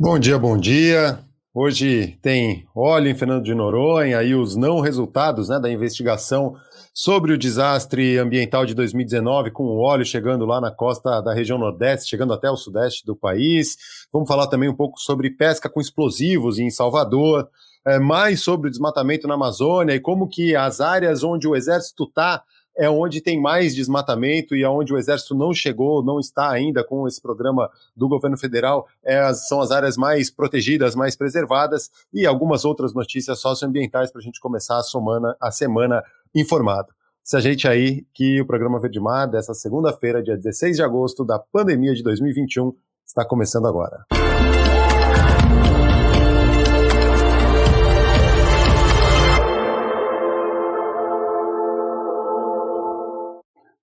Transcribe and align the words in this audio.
Bom 0.00 0.16
dia, 0.16 0.38
bom 0.38 0.56
dia. 0.56 1.18
Hoje 1.52 2.16
tem 2.22 2.64
óleo 2.72 3.08
em 3.08 3.16
Fernando 3.16 3.42
de 3.42 3.52
Noronha 3.52 4.22
e 4.22 4.32
os 4.32 4.54
não 4.54 4.78
resultados 4.78 5.48
né, 5.48 5.58
da 5.58 5.68
investigação 5.68 6.54
sobre 6.94 7.32
o 7.32 7.38
desastre 7.38 8.16
ambiental 8.16 8.64
de 8.64 8.76
2019, 8.76 9.50
com 9.50 9.64
o 9.64 9.80
óleo 9.80 10.04
chegando 10.04 10.46
lá 10.46 10.60
na 10.60 10.70
costa 10.70 11.20
da 11.20 11.34
região 11.34 11.58
Nordeste, 11.58 12.10
chegando 12.10 12.32
até 12.32 12.48
o 12.48 12.56
Sudeste 12.56 13.04
do 13.04 13.16
país. 13.16 13.76
Vamos 14.12 14.28
falar 14.28 14.46
também 14.46 14.68
um 14.68 14.76
pouco 14.76 15.00
sobre 15.00 15.30
pesca 15.30 15.68
com 15.68 15.80
explosivos 15.80 16.60
em 16.60 16.70
Salvador, 16.70 17.48
é, 17.84 17.98
mais 17.98 18.40
sobre 18.40 18.68
o 18.68 18.70
desmatamento 18.70 19.26
na 19.26 19.34
Amazônia 19.34 19.96
e 19.96 20.00
como 20.00 20.28
que 20.28 20.54
as 20.54 20.80
áreas 20.80 21.24
onde 21.24 21.48
o 21.48 21.56
Exército 21.56 22.04
está 22.04 22.44
é 22.78 22.88
onde 22.88 23.20
tem 23.20 23.40
mais 23.40 23.74
desmatamento 23.74 24.54
e 24.54 24.64
aonde 24.64 24.94
o 24.94 24.98
Exército 24.98 25.34
não 25.34 25.52
chegou, 25.52 26.02
não 26.02 26.20
está 26.20 26.50
ainda 26.50 26.84
com 26.84 27.06
esse 27.08 27.20
programa 27.20 27.68
do 27.96 28.08
governo 28.08 28.38
federal, 28.38 28.86
é, 29.04 29.34
são 29.34 29.60
as 29.60 29.72
áreas 29.72 29.96
mais 29.96 30.30
protegidas, 30.30 30.94
mais 30.94 31.16
preservadas 31.16 31.90
e 32.14 32.24
algumas 32.24 32.64
outras 32.64 32.94
notícias 32.94 33.40
socioambientais 33.40 34.12
para 34.12 34.20
a 34.20 34.24
gente 34.24 34.40
começar 34.40 34.78
a 34.78 34.82
semana, 34.82 35.36
a 35.40 35.50
semana 35.50 36.02
informado. 36.34 36.88
Se 37.24 37.38
gente 37.40 37.68
aí 37.68 38.06
que 38.14 38.40
o 38.40 38.46
programa 38.46 38.80
Verde 38.80 39.00
Mar 39.00 39.26
dessa 39.26 39.52
segunda-feira, 39.52 40.22
dia 40.22 40.36
16 40.36 40.76
de 40.76 40.82
agosto 40.82 41.24
da 41.24 41.38
pandemia 41.38 41.94
de 41.94 42.02
2021, 42.02 42.72
está 43.04 43.24
começando 43.24 43.66
agora. 43.66 44.06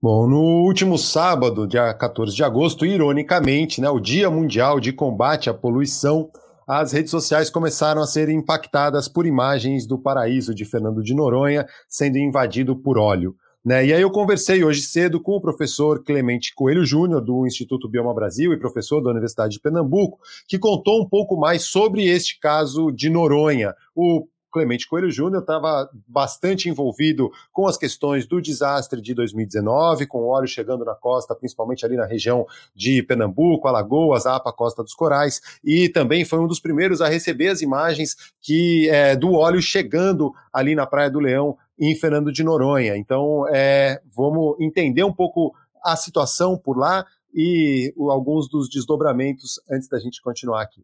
Bom, 0.08 0.28
no 0.28 0.64
último 0.68 1.00
sábado, 1.00 1.66
dia 1.66 1.92
14 1.92 2.36
de 2.36 2.44
agosto, 2.44 2.86
ironicamente, 2.86 3.82
né, 3.82 3.90
o 3.90 4.00
Dia 4.00 4.30
Mundial 4.30 4.80
de 4.80 4.94
Combate 4.94 5.50
à 5.50 5.54
Poluição, 5.56 6.30
as 6.68 6.92
redes 6.92 7.10
sociais 7.10 7.50
começaram 7.50 8.04
a 8.04 8.06
ser 8.06 8.30
impactadas 8.30 9.08
por 9.08 9.26
imagens 9.26 9.88
do 9.88 9.98
paraíso 9.98 10.54
de 10.54 10.64
Fernando 10.64 11.02
de 11.02 11.16
Noronha 11.16 11.66
sendo 11.90 12.20
invadido 12.20 12.76
por 12.76 13.00
óleo. 13.00 13.36
Né? 13.66 13.88
E 13.88 13.94
aí 13.94 14.02
eu 14.04 14.12
conversei 14.12 14.64
hoje 14.64 14.84
cedo 14.84 15.20
com 15.20 15.38
o 15.38 15.42
professor 15.42 16.04
Clemente 16.04 16.54
Coelho 16.54 16.86
Júnior, 16.86 17.20
do 17.20 17.48
Instituto 17.48 17.90
Bioma 17.90 18.14
Brasil 18.14 18.54
e 18.54 18.60
professor 18.60 19.02
da 19.02 19.10
Universidade 19.10 19.54
de 19.54 19.60
Pernambuco, 19.60 20.20
que 20.48 20.60
contou 20.60 21.02
um 21.02 21.10
pouco 21.10 21.36
mais 21.36 21.64
sobre 21.64 22.06
este 22.06 22.40
caso 22.40 22.92
de 22.92 23.10
Noronha. 23.10 23.74
O 23.96 24.28
Clemente 24.56 24.88
Coelho 24.88 25.12
Júnior 25.12 25.42
estava 25.42 25.90
bastante 26.08 26.70
envolvido 26.70 27.30
com 27.52 27.68
as 27.68 27.78
questões 27.78 28.26
do 28.26 28.42
desastre 28.42 29.02
de 29.02 29.14
2019, 29.14 30.08
com 30.08 30.30
óleo 30.30 30.48
chegando 30.48 30.86
na 30.86 30.96
costa, 30.96 31.36
principalmente 31.36 31.86
ali 31.86 31.98
na 31.98 32.06
região 32.06 32.48
de 32.74 33.04
Pernambuco, 33.04 33.68
Alagoas, 33.68 34.26
Apa, 34.26 34.54
Costa 34.54 34.82
dos 34.82 34.94
Corais, 34.94 35.42
e 35.62 35.90
também 35.90 36.24
foi 36.24 36.40
um 36.40 36.48
dos 36.48 36.62
primeiros 36.62 37.02
a 37.02 37.10
receber 37.10 37.50
as 37.50 37.62
imagens 37.62 38.16
que 38.40 38.88
é, 38.88 39.14
do 39.14 39.34
óleo 39.34 39.62
chegando 39.62 40.32
ali 40.54 40.74
na 40.74 40.88
Praia 40.88 41.12
do 41.12 41.20
Leão, 41.20 41.58
em 41.78 41.94
Fernando 41.94 42.32
de 42.32 42.42
Noronha. 42.42 42.96
Então, 42.96 43.46
é, 43.50 44.02
vamos 44.16 44.56
entender 44.62 45.04
um 45.04 45.12
pouco 45.12 45.54
a 45.84 45.98
situação 45.98 46.58
por 46.58 46.78
lá 46.78 47.06
e 47.34 47.94
alguns 48.10 48.48
dos 48.48 48.70
desdobramentos 48.70 49.60
antes 49.70 49.90
da 49.90 50.00
gente 50.00 50.22
continuar 50.22 50.62
aqui. 50.62 50.82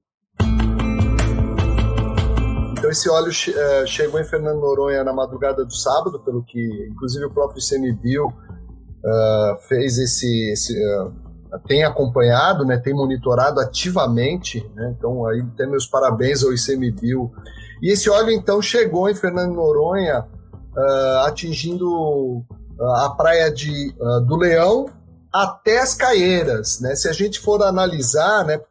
Esse 2.91 3.09
óleo 3.09 3.29
uh, 3.29 3.87
chegou 3.87 4.19
em 4.19 4.25
Fernando 4.25 4.59
Noronha 4.59 5.01
na 5.01 5.13
madrugada 5.13 5.63
do 5.63 5.73
sábado, 5.73 6.19
pelo 6.19 6.43
que 6.43 6.59
inclusive 6.91 7.23
o 7.23 7.31
próprio 7.31 7.63
ICMBio 7.63 8.27
uh, 8.27 9.67
fez 9.69 9.97
esse, 9.97 10.51
esse 10.51 10.73
uh, 10.73 11.13
tem 11.65 11.85
acompanhado, 11.85 12.65
né, 12.65 12.77
tem 12.77 12.93
monitorado 12.93 13.61
ativamente, 13.61 14.69
né, 14.75 14.93
então 14.97 15.25
aí 15.25 15.41
tem 15.55 15.69
meus 15.69 15.85
parabéns 15.85 16.43
ao 16.43 16.51
ICMBio. 16.51 17.31
E 17.81 17.93
esse 17.93 18.09
óleo 18.09 18.31
então 18.31 18.61
chegou 18.61 19.09
em 19.09 19.15
Fernando 19.15 19.53
Noronha 19.55 20.27
atingindo 21.25 22.45
a 22.95 23.09
praia 23.09 23.51
de, 23.51 23.93
do 24.25 24.37
Leão 24.37 24.85
até 25.33 25.79
as 25.79 25.93
Caieiras, 25.95 26.79
né? 26.79 26.95
Se 26.95 27.09
a 27.09 27.11
gente 27.11 27.39
for 27.39 27.61
analisar, 27.63 28.45
né, 28.45 28.61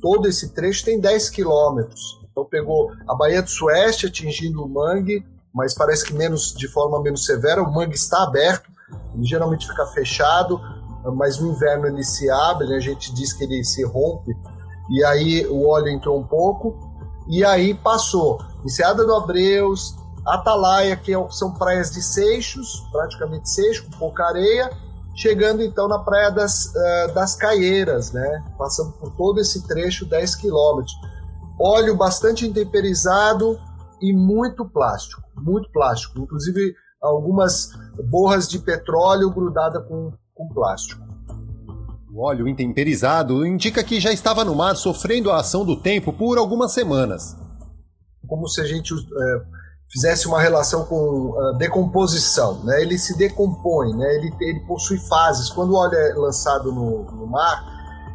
todo 0.00 0.28
esse 0.28 0.52
trecho 0.54 0.84
tem 0.84 1.00
10 1.00 1.30
quilômetros. 1.30 2.23
Então 2.34 2.44
pegou 2.44 2.90
a 3.06 3.14
Baía 3.14 3.40
do 3.40 3.48
Sueste 3.48 4.06
atingindo 4.06 4.64
o 4.64 4.68
mangue, 4.68 5.24
mas 5.54 5.72
parece 5.72 6.04
que 6.04 6.12
menos 6.12 6.52
de 6.52 6.66
forma 6.66 7.00
menos 7.00 7.24
severa. 7.24 7.62
O 7.62 7.72
mangue 7.72 7.94
está 7.94 8.24
aberto, 8.24 8.68
ele 9.14 9.24
geralmente 9.24 9.68
fica 9.68 9.86
fechado, 9.86 10.60
mas 11.14 11.38
no 11.38 11.52
inverno 11.52 11.86
ele 11.86 12.02
se 12.02 12.28
abre, 12.28 12.66
né? 12.66 12.76
a 12.76 12.80
gente 12.80 13.14
diz 13.14 13.32
que 13.32 13.44
ele 13.44 13.62
se 13.62 13.84
rompe. 13.84 14.36
E 14.90 15.04
aí 15.04 15.46
o 15.46 15.68
óleo 15.68 15.90
entrou 15.90 16.18
um 16.18 16.26
pouco 16.26 16.76
e 17.28 17.44
aí 17.44 17.72
passou 17.72 18.40
Enseada 18.64 19.04
do 19.04 19.14
Abreus, 19.14 19.94
Atalaia, 20.26 20.96
que 20.96 21.14
é 21.14 21.30
são 21.30 21.52
praias 21.52 21.90
de 21.92 22.02
seixos, 22.02 22.82
praticamente 22.90 23.48
seixo, 23.48 23.84
com 23.84 23.98
pouca 23.98 24.24
areia, 24.24 24.70
chegando 25.14 25.62
então 25.62 25.86
na 25.86 25.98
praia 25.98 26.30
das, 26.30 26.66
uh, 26.66 27.14
das 27.14 27.36
Caieiras, 27.36 28.10
né? 28.10 28.42
Passando 28.58 28.92
por 28.92 29.10
todo 29.12 29.38
esse 29.38 29.66
trecho, 29.68 30.06
10 30.06 30.34
quilômetros 30.36 30.94
óleo 31.60 31.96
bastante 31.96 32.46
intemperizado 32.46 33.58
e 34.00 34.12
muito 34.12 34.64
plástico, 34.64 35.22
muito 35.36 35.70
plástico, 35.70 36.18
inclusive 36.18 36.74
algumas 37.02 37.68
borras 38.10 38.48
de 38.48 38.58
petróleo 38.58 39.30
grudada 39.30 39.80
com, 39.80 40.12
com 40.34 40.48
plástico. 40.48 41.02
O 42.12 42.24
óleo 42.24 42.46
intemperizado 42.46 43.44
indica 43.44 43.82
que 43.82 43.98
já 44.00 44.12
estava 44.12 44.44
no 44.44 44.54
mar 44.54 44.76
sofrendo 44.76 45.30
a 45.30 45.40
ação 45.40 45.64
do 45.64 45.76
tempo 45.76 46.12
por 46.12 46.38
algumas 46.38 46.72
semanas. 46.72 47.36
Como 48.26 48.48
se 48.48 48.60
a 48.60 48.64
gente 48.64 48.94
é, 48.94 49.42
fizesse 49.90 50.26
uma 50.26 50.40
relação 50.40 50.84
com 50.84 51.30
uh, 51.30 51.56
decomposição, 51.58 52.62
né? 52.64 52.82
Ele 52.82 52.98
se 52.98 53.18
decompõe, 53.18 53.94
né? 53.96 54.14
Ele, 54.14 54.32
ele 54.40 54.60
possui 54.60 54.98
fases. 54.98 55.50
Quando 55.50 55.72
o 55.72 55.76
óleo 55.76 55.94
é 55.94 56.14
lançado 56.14 56.72
no, 56.72 57.04
no 57.04 57.26
mar, 57.26 57.64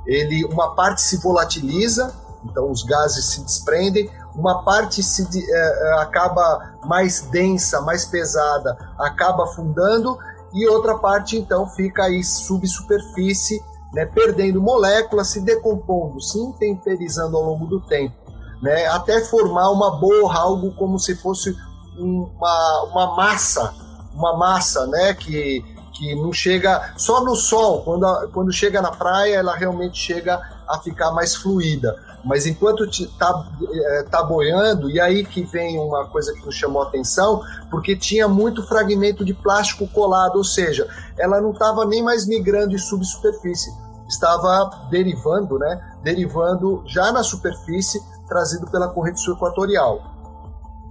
ele 0.07 0.45
uma 0.45 0.75
parte 0.75 1.01
se 1.01 1.17
volatiliza 1.17 2.13
então 2.43 2.69
os 2.71 2.83
gases 2.83 3.25
se 3.25 3.43
desprendem, 3.43 4.09
uma 4.35 4.63
parte 4.63 5.03
se 5.03 5.27
é, 5.51 5.93
acaba 6.01 6.75
mais 6.85 7.21
densa, 7.21 7.81
mais 7.81 8.05
pesada, 8.05 8.77
acaba 8.97 9.43
afundando 9.43 10.17
e 10.53 10.67
outra 10.67 10.97
parte 10.97 11.37
então 11.37 11.67
fica 11.67 12.03
aí 12.03 12.23
subsuperfície, 12.23 13.61
né, 13.93 14.05
perdendo 14.05 14.61
moléculas, 14.61 15.29
se 15.29 15.41
decompondo, 15.41 16.21
se 16.21 16.39
intemperizando 16.39 17.35
ao 17.35 17.43
longo 17.43 17.65
do 17.65 17.81
tempo, 17.81 18.15
né, 18.61 18.85
até 18.87 19.21
formar 19.21 19.69
uma 19.71 19.97
borra, 19.97 20.39
algo 20.39 20.73
como 20.75 20.97
se 20.99 21.15
fosse 21.15 21.55
uma, 21.97 22.83
uma 22.83 23.15
massa, 23.15 23.73
uma 24.13 24.37
massa, 24.37 24.87
né, 24.87 25.13
que 25.13 25.63
que 25.99 26.15
não 26.15 26.31
chega 26.31 26.93
só 26.95 27.21
no 27.21 27.35
sol, 27.35 27.81
quando, 27.83 28.05
a, 28.05 28.27
quando 28.27 28.53
chega 28.53 28.81
na 28.81 28.89
praia, 28.89 29.35
ela 29.35 29.53
realmente 29.53 29.99
chega 29.99 30.39
a 30.65 30.79
ficar 30.79 31.11
mais 31.11 31.35
fluida. 31.35 31.93
Mas 32.23 32.45
enquanto 32.45 32.83
está 32.85 33.47
é, 33.71 34.03
tá 34.03 34.23
boiando, 34.23 34.89
e 34.89 34.99
aí 34.99 35.25
que 35.25 35.43
vem 35.43 35.79
uma 35.79 36.05
coisa 36.07 36.33
que 36.33 36.45
nos 36.45 36.55
chamou 36.55 36.81
a 36.81 36.87
atenção, 36.87 37.41
porque 37.69 37.95
tinha 37.95 38.27
muito 38.27 38.65
fragmento 38.67 39.23
de 39.23 39.33
plástico 39.33 39.87
colado, 39.87 40.35
ou 40.35 40.43
seja, 40.43 40.87
ela 41.17 41.39
não 41.39 41.51
estava 41.51 41.85
nem 41.85 42.03
mais 42.03 42.27
migrando 42.27 42.69
de 42.69 42.79
subsuperfície, 42.79 43.71
estava 44.07 44.87
derivando, 44.89 45.57
né? 45.57 45.79
Derivando 46.03 46.83
já 46.85 47.11
na 47.11 47.23
superfície, 47.23 48.01
trazido 48.27 48.69
pela 48.69 48.89
corrente 48.89 49.21
sul-equatorial. 49.21 50.01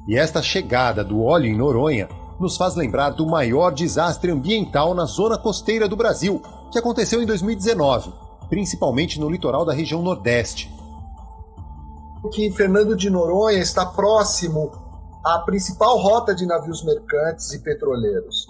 E 0.07 0.17
esta 0.17 0.41
chegada 0.41 1.05
do 1.05 1.23
óleo 1.23 1.47
em 1.47 1.57
Noronha 1.57 2.09
nos 2.41 2.57
faz 2.57 2.75
lembrar 2.75 3.11
do 3.11 3.27
maior 3.27 3.71
desastre 3.71 4.31
ambiental 4.31 4.95
na 4.95 5.05
zona 5.05 5.37
costeira 5.37 5.89
do 5.89 5.97
Brasil, 5.97 6.41
que 6.71 6.79
aconteceu 6.79 7.21
em 7.21 7.27
2019, 7.27 8.13
principalmente 8.49 9.21
no 9.21 9.29
litoral 9.29 9.65
da 9.65 9.75
região 9.75 10.01
Nordeste 10.01 10.78
que 12.31 12.51
Fernando 12.53 12.97
de 12.97 13.09
Noronha 13.09 13.59
está 13.59 13.87
próximo 13.87 14.73
à 15.25 15.39
principal 15.41 15.99
rota 15.99 16.35
de 16.35 16.47
navios 16.47 16.85
mercantes 16.85 17.53
e 17.53 17.61
petroleiros. 17.61 18.47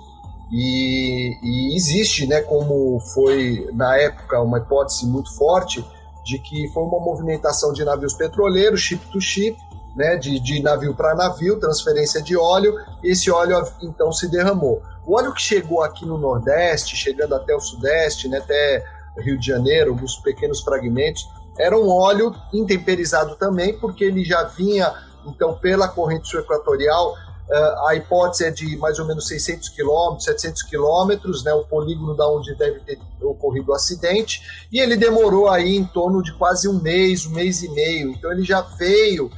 E, 0.51 1.37
e, 1.43 1.77
existe, 1.77 2.27
né, 2.27 2.41
como 2.41 2.99
foi 3.13 3.69
na 3.75 3.97
época 3.99 4.41
uma 4.41 4.59
hipótese 4.59 5.07
muito 5.07 5.35
forte 5.37 5.85
de 6.25 6.39
que 6.39 6.69
foi 6.69 6.83
uma 6.83 7.01
movimentação 7.01 7.73
de 7.73 7.85
navios 7.85 8.15
petroleiros, 8.15 8.81
ship 8.81 9.05
to 9.13 9.21
ship, 9.21 9.57
né, 9.95 10.17
de, 10.17 10.41
de 10.41 10.63
navio 10.63 10.95
para 10.95 11.15
navio, 11.15 11.59
transferência 11.59 12.23
de 12.23 12.37
óleo. 12.37 12.75
Esse 13.03 13.31
óleo 13.31 13.63
então 13.83 14.13
se 14.13 14.29
derramou. 14.29 14.83
O 15.07 15.17
óleo 15.17 15.33
que 15.35 15.43
chegou 15.43 15.83
aqui 15.83 16.07
no 16.07 16.17
Nordeste, 16.17 16.97
chegando 16.97 17.35
até 17.35 17.55
o 17.55 17.61
Sudeste, 17.61 18.29
né, 18.29 18.39
até 18.39 18.85
Rio 19.19 19.39
de 19.39 19.47
Janeiro, 19.47 19.91
alguns 19.91 20.17
pequenos 20.17 20.61
fragmentos, 20.61 21.29
era 21.59 21.79
um 21.79 21.89
óleo 21.91 22.35
intemperizado 22.53 23.37
também, 23.37 23.79
porque 23.79 24.05
ele 24.05 24.25
já 24.25 24.45
vinha, 24.45 24.93
então, 25.27 25.55
pela 25.59 25.89
corrente 25.89 26.29
sul-equatorial, 26.29 27.15
Uh, 27.49 27.87
a 27.87 27.95
hipótese 27.95 28.45
é 28.45 28.51
de 28.51 28.77
mais 28.77 28.99
ou 28.99 29.07
menos 29.07 29.27
600 29.27 29.71
quilômetros, 29.71 30.25
700 30.25 30.63
quilômetros, 30.65 31.43
né, 31.43 31.55
o 31.55 31.65
polígono 31.65 32.15
da 32.15 32.29
onde 32.29 32.55
deve 32.55 32.81
ter 32.81 32.99
ocorrido 33.23 33.73
o 33.73 33.75
acidente, 33.75 34.43
e 34.71 34.79
ele 34.79 34.99
demorou 34.99 35.49
aí 35.49 35.75
em 35.75 35.85
torno 35.87 36.23
de 36.23 36.35
quase 36.35 36.69
um 36.69 36.79
mês, 36.79 37.25
um 37.25 37.31
mês 37.31 37.63
e 37.63 37.71
meio. 37.71 38.11
Então 38.11 38.31
ele 38.31 38.45
já 38.45 38.61
veio 38.61 39.31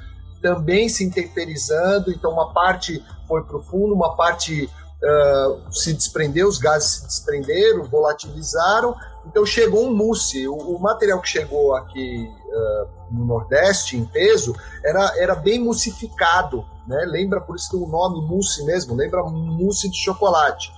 também 0.42 0.88
se 0.88 1.04
intemperizando, 1.04 2.10
então 2.10 2.32
uma 2.32 2.52
parte 2.52 3.00
foi 3.28 3.44
para 3.44 3.58
o 3.58 3.62
fundo, 3.62 3.94
uma 3.94 4.16
parte 4.16 4.68
uh, 5.02 5.72
se 5.72 5.92
desprendeu, 5.92 6.48
os 6.48 6.58
gases 6.58 6.90
se 6.90 7.06
desprenderam, 7.06 7.84
volatilizaram, 7.84 8.94
então 9.26 9.44
chegou 9.44 9.86
um 9.86 9.94
mousse. 9.94 10.46
O, 10.48 10.54
o 10.54 10.80
material 10.80 11.20
que 11.20 11.28
chegou 11.28 11.74
aqui 11.74 12.30
uh, 12.46 12.88
no 13.10 13.24
Nordeste, 13.24 13.96
em 13.96 14.04
peso, 14.04 14.54
era, 14.84 15.14
era 15.18 15.34
bem 15.34 15.58
moussificado, 15.58 16.64
né? 16.86 17.04
lembra 17.06 17.40
por 17.40 17.56
isso 17.56 17.82
o 17.82 17.86
nome 17.86 18.26
mousse 18.26 18.64
mesmo, 18.64 18.94
lembra 18.94 19.22
mousse 19.22 19.88
de 19.88 19.96
chocolate. 19.96 20.72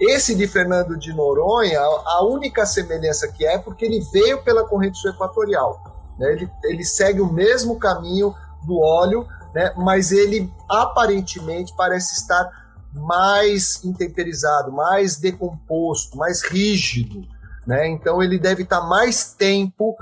Esse 0.00 0.34
de 0.34 0.46
Fernando 0.46 0.96
de 0.96 1.12
Noronha, 1.12 1.80
a 1.80 2.24
única 2.24 2.64
semelhança 2.64 3.26
que 3.32 3.44
é, 3.44 3.54
é 3.54 3.58
porque 3.58 3.84
ele 3.84 4.00
veio 4.12 4.42
pela 4.44 4.64
corrente 4.64 4.96
sul 4.96 5.10
equatorial. 5.10 5.82
Né? 6.16 6.32
Ele, 6.32 6.50
ele 6.64 6.84
segue 6.84 7.20
o 7.20 7.32
mesmo 7.32 7.78
caminho 7.80 8.32
do 8.64 8.78
óleo, 8.78 9.26
né? 9.52 9.72
mas 9.76 10.12
ele 10.12 10.52
aparentemente 10.68 11.74
parece 11.76 12.14
estar 12.14 12.48
mais 12.92 13.84
intemperizado, 13.84 14.72
mais 14.72 15.16
decomposto, 15.16 16.16
mais 16.16 16.42
rígido. 16.42 17.26
Né? 17.66 17.88
Então 17.88 18.22
ele 18.22 18.38
deve 18.38 18.62
estar 18.62 18.80
mais 18.80 19.32
tempo, 19.32 19.96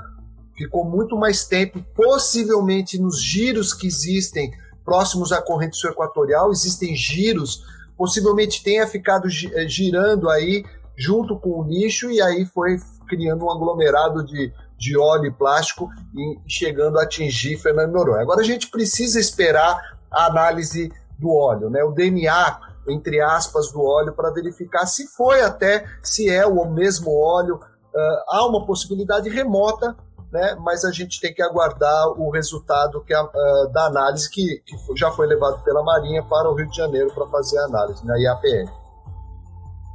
ficou 0.55 0.85
muito 0.85 1.17
mais 1.17 1.45
tempo, 1.45 1.83
possivelmente 1.95 2.99
nos 2.99 3.21
giros 3.21 3.73
que 3.73 3.87
existem 3.87 4.51
próximos 4.85 5.31
à 5.31 5.41
corrente 5.41 5.85
equatorial, 5.85 6.51
existem 6.51 6.95
giros, 6.95 7.63
possivelmente 7.97 8.63
tenha 8.63 8.87
ficado 8.87 9.27
eh, 9.27 9.67
girando 9.67 10.29
aí 10.29 10.63
junto 10.95 11.37
com 11.37 11.59
o 11.59 11.63
lixo 11.63 12.09
e 12.09 12.21
aí 12.21 12.45
foi 12.45 12.77
criando 13.07 13.45
um 13.45 13.51
aglomerado 13.51 14.25
de 14.25 14.51
de 14.77 14.97
óleo 14.97 15.25
e 15.25 15.31
plástico 15.31 15.89
e 16.15 16.37
chegando 16.47 16.99
a 16.99 17.03
atingir 17.03 17.57
Fernando 17.57 17.91
Noronha. 17.91 18.21
Agora 18.21 18.41
a 18.41 18.45
gente 18.45 18.69
precisa 18.69 19.19
esperar 19.19 19.97
a 20.11 20.27
análise 20.27 20.91
do 21.17 21.33
óleo, 21.33 21.69
né? 21.69 21.83
O 21.83 21.91
DNA, 21.91 22.59
entre 22.89 23.21
aspas, 23.21 23.71
do 23.71 23.83
óleo 23.83 24.13
para 24.13 24.31
verificar 24.31 24.85
se 24.85 25.07
foi 25.07 25.41
até, 25.41 25.85
se 26.01 26.29
é 26.29 26.45
o 26.45 26.65
mesmo 26.69 27.11
óleo. 27.11 27.55
Uh, 27.55 28.23
há 28.29 28.47
uma 28.47 28.65
possibilidade 28.65 29.29
remota, 29.29 29.95
né? 30.31 30.55
Mas 30.59 30.83
a 30.85 30.91
gente 30.91 31.19
tem 31.19 31.33
que 31.33 31.41
aguardar 31.41 32.09
o 32.19 32.29
resultado 32.29 33.01
que 33.03 33.13
a, 33.13 33.23
uh, 33.23 33.71
da 33.71 33.85
análise 33.85 34.29
que, 34.29 34.61
que, 34.65 34.75
já 34.95 35.11
foi 35.11 35.27
levado 35.27 35.63
pela 35.63 35.83
Marinha 35.83 36.23
para 36.23 36.49
o 36.49 36.55
Rio 36.55 36.69
de 36.69 36.75
Janeiro 36.75 37.11
para 37.13 37.27
fazer 37.27 37.57
a 37.59 37.65
análise, 37.65 38.05
na 38.05 38.13
né? 38.13 38.21
IAPM. 38.21 38.69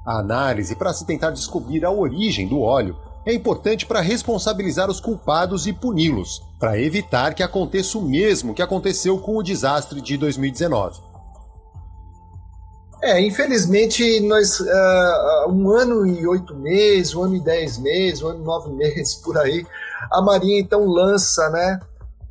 A 0.04 0.18
análise 0.18 0.74
para 0.74 0.92
se 0.92 1.06
tentar 1.06 1.30
descobrir 1.30 1.84
a 1.84 1.90
origem 1.90 2.48
do 2.48 2.60
óleo 2.60 2.96
é 3.24 3.32
importante 3.32 3.86
para 3.86 4.00
responsabilizar 4.00 4.90
os 4.90 4.98
culpados 4.98 5.68
e 5.68 5.72
puni-los, 5.72 6.42
para 6.58 6.78
evitar 6.78 7.34
que 7.34 7.42
aconteça 7.42 7.96
o 7.98 8.02
mesmo 8.02 8.52
que 8.52 8.62
aconteceu 8.62 9.16
com 9.18 9.36
o 9.36 9.42
desastre 9.42 10.00
de 10.00 10.16
2019. 10.16 11.11
É, 13.02 13.20
infelizmente, 13.20 14.20
nós, 14.20 14.60
uh, 14.60 15.48
um 15.50 15.68
ano 15.70 16.06
e 16.06 16.24
oito 16.24 16.54
meses, 16.54 17.12
um 17.16 17.24
ano 17.24 17.34
e 17.34 17.40
dez 17.40 17.76
meses, 17.76 18.22
um 18.22 18.28
ano 18.28 18.40
e 18.40 18.44
nove 18.44 18.70
meses, 18.76 19.16
por 19.16 19.36
aí, 19.36 19.66
a 20.12 20.22
Marinha 20.22 20.60
então 20.60 20.86
lança, 20.86 21.50
né, 21.50 21.80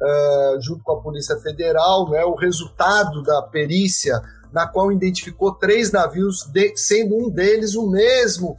uh, 0.01 0.61
junto 0.61 0.81
com 0.81 0.93
a 0.93 1.01
Polícia 1.01 1.37
Federal, 1.39 2.09
né, 2.09 2.23
o 2.23 2.35
resultado 2.35 3.21
da 3.21 3.41
perícia, 3.41 4.21
na 4.53 4.65
qual 4.65 4.93
identificou 4.93 5.53
três 5.53 5.91
navios, 5.91 6.45
de, 6.45 6.73
sendo 6.77 7.17
um 7.17 7.29
deles 7.29 7.75
o 7.75 7.89
mesmo 7.89 8.57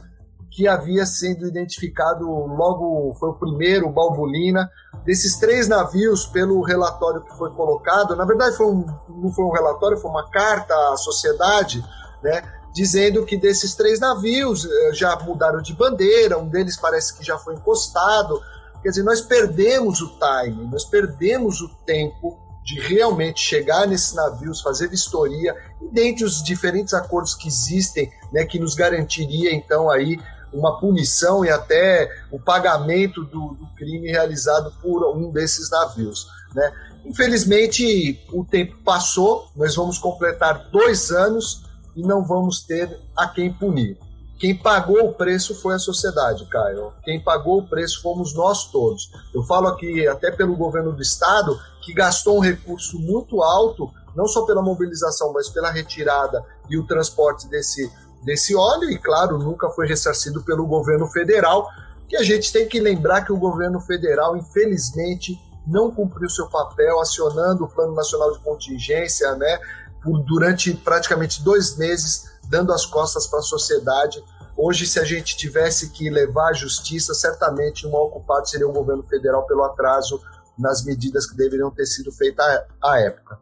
que 0.51 0.67
havia 0.67 1.07
sido 1.07 1.47
identificado 1.47 2.29
logo, 2.29 3.11
foi 3.19 3.29
o 3.29 3.33
primeiro, 3.33 3.87
o 3.87 3.91
Balbulina. 3.91 4.69
Desses 5.03 5.39
três 5.39 5.67
navios, 5.67 6.27
pelo 6.27 6.61
relatório 6.61 7.21
que 7.21 7.35
foi 7.35 7.49
colocado, 7.55 8.15
na 8.15 8.23
verdade 8.23 8.55
foi 8.55 8.67
um, 8.67 8.85
não 9.09 9.31
foi 9.31 9.45
um 9.45 9.51
relatório, 9.51 9.97
foi 9.97 10.11
uma 10.11 10.29
carta 10.29 10.75
à 10.91 10.95
sociedade, 10.95 11.83
né, 12.23 12.41
dizendo 12.73 13.25
que 13.25 13.37
desses 13.37 13.75
três 13.75 13.99
navios 13.99 14.65
eh, 14.65 14.93
já 14.93 15.15
mudaram 15.19 15.61
de 15.61 15.73
bandeira, 15.73 16.37
um 16.37 16.47
deles 16.47 16.77
parece 16.77 17.15
que 17.15 17.23
já 17.23 17.37
foi 17.37 17.53
encostado. 17.53 18.41
Quer 18.81 18.89
dizer, 18.89 19.03
nós 19.03 19.21
perdemos 19.21 20.01
o 20.01 20.17
time, 20.17 20.67
nós 20.71 20.83
perdemos 20.83 21.61
o 21.61 21.69
tempo 21.85 22.39
de 22.63 22.79
realmente 22.79 23.41
chegar 23.41 23.85
nesses 23.85 24.13
navios, 24.13 24.61
fazer 24.61 24.87
vistoria, 24.87 25.55
e 25.81 25.87
dentre 25.89 26.23
os 26.23 26.41
diferentes 26.41 26.93
acordos 26.93 27.35
que 27.35 27.47
existem, 27.47 28.09
né, 28.31 28.45
que 28.45 28.57
nos 28.57 28.73
garantiria 28.73 29.53
então 29.53 29.89
aí 29.89 30.17
uma 30.51 30.79
punição 30.79 31.43
e 31.43 31.49
até 31.49 32.09
o 32.31 32.39
pagamento 32.39 33.23
do, 33.23 33.55
do 33.55 33.67
crime 33.75 34.09
realizado 34.09 34.71
por 34.81 35.03
um 35.15 35.31
desses 35.31 35.69
navios. 35.69 36.27
Né? 36.53 36.71
Infelizmente, 37.05 38.23
o 38.31 38.45
tempo 38.45 38.77
passou, 38.83 39.49
nós 39.55 39.75
vamos 39.75 39.97
completar 39.97 40.69
dois 40.71 41.11
anos 41.11 41.63
e 41.95 42.01
não 42.01 42.23
vamos 42.23 42.61
ter 42.61 42.99
a 43.15 43.27
quem 43.27 43.51
punir. 43.53 43.97
Quem 44.39 44.57
pagou 44.57 45.05
o 45.05 45.13
preço 45.13 45.55
foi 45.55 45.75
a 45.75 45.79
sociedade, 45.79 46.45
Caio. 46.45 46.91
Quem 47.03 47.23
pagou 47.23 47.59
o 47.59 47.67
preço 47.67 48.01
fomos 48.01 48.33
nós 48.33 48.65
todos. 48.65 49.09
Eu 49.33 49.43
falo 49.43 49.67
aqui 49.67 50.05
até 50.07 50.31
pelo 50.31 50.55
governo 50.55 50.91
do 50.91 51.01
estado, 51.01 51.57
que 51.81 51.93
gastou 51.93 52.37
um 52.37 52.41
recurso 52.41 52.99
muito 52.99 53.41
alto, 53.41 53.89
não 54.15 54.27
só 54.27 54.45
pela 54.45 54.61
mobilização, 54.61 55.31
mas 55.31 55.49
pela 55.49 55.71
retirada 55.71 56.43
e 56.69 56.77
o 56.77 56.85
transporte 56.85 57.47
desse 57.47 57.89
desse 58.23 58.55
óleo 58.55 58.89
e, 58.89 58.97
claro, 58.97 59.37
nunca 59.37 59.69
foi 59.69 59.87
ressarcido 59.87 60.41
pelo 60.43 60.65
governo 60.65 61.07
federal, 61.07 61.67
que 62.07 62.15
a 62.15 62.23
gente 62.23 62.51
tem 62.51 62.67
que 62.67 62.79
lembrar 62.79 63.23
que 63.23 63.31
o 63.31 63.37
governo 63.37 63.79
federal, 63.81 64.35
infelizmente, 64.37 65.37
não 65.65 65.91
cumpriu 65.91 66.29
seu 66.29 66.47
papel 66.47 66.99
acionando 66.99 67.63
o 67.63 67.69
Plano 67.69 67.93
Nacional 67.93 68.31
de 68.31 68.39
Contingência, 68.39 69.33
né, 69.35 69.59
por, 70.03 70.19
durante 70.23 70.73
praticamente 70.73 71.43
dois 71.43 71.77
meses, 71.77 72.29
dando 72.49 72.73
as 72.73 72.85
costas 72.85 73.25
para 73.25 73.39
a 73.39 73.43
sociedade. 73.43 74.23
Hoje, 74.55 74.85
se 74.85 74.99
a 74.99 75.03
gente 75.03 75.35
tivesse 75.35 75.89
que 75.89 76.09
levar 76.09 76.49
à 76.49 76.53
justiça, 76.53 77.13
certamente 77.13 77.87
mal 77.87 78.07
ocupado 78.07 78.47
seria 78.47 78.67
o 78.67 78.73
governo 78.73 79.03
federal 79.03 79.47
pelo 79.47 79.63
atraso 79.63 80.21
nas 80.57 80.83
medidas 80.83 81.25
que 81.25 81.35
deveriam 81.35 81.71
ter 81.71 81.85
sido 81.85 82.11
feitas 82.11 82.45
à 82.83 82.99
época. 82.99 83.39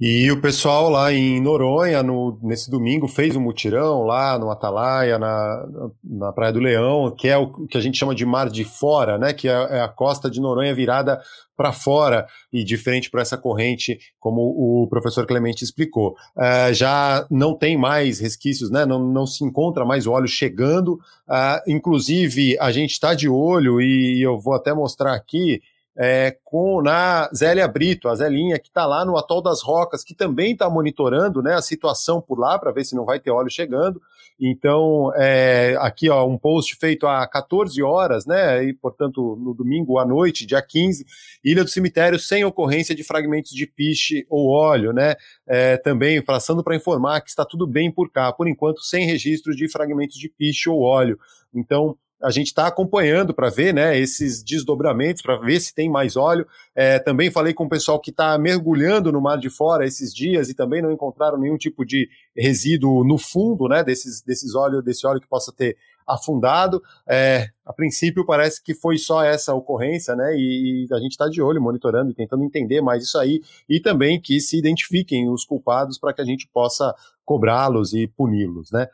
E 0.00 0.30
o 0.32 0.40
pessoal 0.40 0.88
lá 0.88 1.12
em 1.12 1.38
Noronha, 1.42 2.02
no, 2.02 2.38
nesse 2.42 2.70
domingo, 2.70 3.06
fez 3.06 3.36
um 3.36 3.40
mutirão 3.40 4.02
lá 4.04 4.38
no 4.38 4.50
Atalaia, 4.50 5.18
na, 5.18 5.66
na 6.02 6.32
Praia 6.32 6.54
do 6.54 6.58
Leão, 6.58 7.14
que 7.14 7.28
é 7.28 7.36
o 7.36 7.66
que 7.66 7.76
a 7.76 7.80
gente 7.82 7.98
chama 7.98 8.14
de 8.14 8.24
mar 8.24 8.48
de 8.48 8.64
fora, 8.64 9.18
né? 9.18 9.34
Que 9.34 9.46
é, 9.46 9.52
é 9.52 9.80
a 9.82 9.88
costa 9.88 10.30
de 10.30 10.40
Noronha 10.40 10.74
virada 10.74 11.20
para 11.54 11.70
fora 11.70 12.26
e 12.50 12.64
diferente 12.64 13.10
para 13.10 13.20
essa 13.20 13.36
corrente, 13.36 13.98
como 14.18 14.40
o 14.40 14.88
professor 14.88 15.26
Clemente 15.26 15.62
explicou. 15.62 16.16
Uh, 16.34 16.72
já 16.72 17.26
não 17.30 17.54
tem 17.54 17.76
mais 17.76 18.20
resquícios, 18.20 18.70
né? 18.70 18.86
não, 18.86 18.98
não 18.98 19.26
se 19.26 19.44
encontra 19.44 19.84
mais 19.84 20.06
óleo 20.06 20.26
chegando. 20.26 20.94
Uh, 21.28 21.60
inclusive, 21.68 22.56
a 22.58 22.72
gente 22.72 22.92
está 22.92 23.12
de 23.12 23.28
olho, 23.28 23.82
e 23.82 24.22
eu 24.22 24.38
vou 24.38 24.54
até 24.54 24.72
mostrar 24.72 25.12
aqui 25.12 25.60
é, 26.02 26.34
com 26.42 26.80
na 26.80 27.28
Zélia 27.34 27.68
Brito, 27.68 28.08
a 28.08 28.14
Zélinha, 28.14 28.58
que 28.58 28.68
está 28.68 28.86
lá 28.86 29.04
no 29.04 29.18
Atol 29.18 29.42
das 29.42 29.62
Rocas, 29.62 30.02
que 30.02 30.14
também 30.14 30.52
está 30.52 30.70
monitorando 30.70 31.42
né, 31.42 31.52
a 31.52 31.60
situação 31.60 32.22
por 32.22 32.38
lá 32.38 32.58
para 32.58 32.72
ver 32.72 32.86
se 32.86 32.96
não 32.96 33.04
vai 33.04 33.20
ter 33.20 33.30
óleo 33.30 33.50
chegando. 33.50 34.00
Então, 34.40 35.12
é, 35.14 35.76
aqui 35.78 36.08
ó, 36.08 36.26
um 36.26 36.38
post 36.38 36.74
feito 36.76 37.06
há 37.06 37.26
14 37.26 37.82
horas, 37.82 38.24
né? 38.24 38.64
E, 38.64 38.72
portanto, 38.72 39.36
no 39.38 39.52
domingo 39.52 39.98
à 39.98 40.06
noite, 40.06 40.46
dia 40.46 40.62
15, 40.62 41.04
Ilha 41.44 41.62
do 41.62 41.68
Cemitério 41.68 42.18
sem 42.18 42.42
ocorrência 42.46 42.94
de 42.94 43.04
fragmentos 43.04 43.50
de 43.50 43.66
piche 43.66 44.24
ou 44.30 44.48
óleo, 44.48 44.94
né? 44.94 45.16
É, 45.46 45.76
também 45.76 46.22
passando 46.22 46.64
para 46.64 46.74
informar 46.74 47.20
que 47.20 47.28
está 47.28 47.44
tudo 47.44 47.66
bem 47.66 47.92
por 47.92 48.10
cá, 48.10 48.32
por 48.32 48.48
enquanto, 48.48 48.80
sem 48.80 49.04
registro 49.04 49.54
de 49.54 49.68
fragmentos 49.68 50.16
de 50.16 50.30
piche 50.30 50.70
ou 50.70 50.80
óleo. 50.80 51.18
Então, 51.54 51.94
a 52.22 52.30
gente 52.30 52.48
está 52.48 52.66
acompanhando 52.66 53.32
para 53.32 53.48
ver 53.48 53.72
né, 53.72 53.98
esses 53.98 54.42
desdobramentos, 54.42 55.22
para 55.22 55.36
ver 55.36 55.60
se 55.60 55.74
tem 55.74 55.88
mais 55.88 56.16
óleo. 56.16 56.46
É, 56.74 56.98
também 56.98 57.30
falei 57.30 57.54
com 57.54 57.64
o 57.64 57.68
pessoal 57.68 57.98
que 57.98 58.10
está 58.10 58.36
mergulhando 58.38 59.10
no 59.10 59.20
mar 59.20 59.38
de 59.38 59.48
fora 59.48 59.86
esses 59.86 60.14
dias 60.14 60.48
e 60.48 60.54
também 60.54 60.82
não 60.82 60.92
encontraram 60.92 61.38
nenhum 61.38 61.56
tipo 61.56 61.84
de 61.84 62.08
resíduo 62.36 63.04
no 63.04 63.16
fundo 63.16 63.68
né, 63.68 63.82
desses, 63.82 64.22
desses 64.22 64.54
óleo, 64.54 64.82
desse 64.82 65.06
óleo 65.06 65.20
que 65.20 65.28
possa 65.28 65.52
ter 65.52 65.76
afundado. 66.06 66.82
É, 67.08 67.48
a 67.64 67.72
princípio 67.72 68.26
parece 68.26 68.62
que 68.62 68.74
foi 68.74 68.98
só 68.98 69.22
essa 69.22 69.54
ocorrência, 69.54 70.14
né? 70.16 70.34
E, 70.36 70.86
e 70.90 70.94
a 70.94 70.98
gente 70.98 71.12
está 71.12 71.28
de 71.28 71.40
olho, 71.40 71.62
monitorando 71.62 72.10
e 72.10 72.14
tentando 72.14 72.42
entender 72.42 72.80
mais 72.80 73.04
isso 73.04 73.18
aí, 73.18 73.40
e 73.68 73.80
também 73.80 74.20
que 74.20 74.40
se 74.40 74.58
identifiquem 74.58 75.28
os 75.30 75.44
culpados 75.44 75.98
para 75.98 76.12
que 76.12 76.20
a 76.20 76.24
gente 76.24 76.48
possa 76.52 76.94
cobrá-los 77.24 77.92
e 77.94 78.08
puni-los, 78.08 78.70
né? 78.72 78.88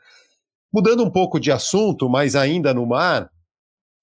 Mudando 0.71 1.03
um 1.03 1.09
pouco 1.09 1.39
de 1.39 1.51
assunto, 1.51 2.09
mas 2.09 2.35
ainda 2.35 2.73
no 2.73 2.85
mar, 2.85 3.29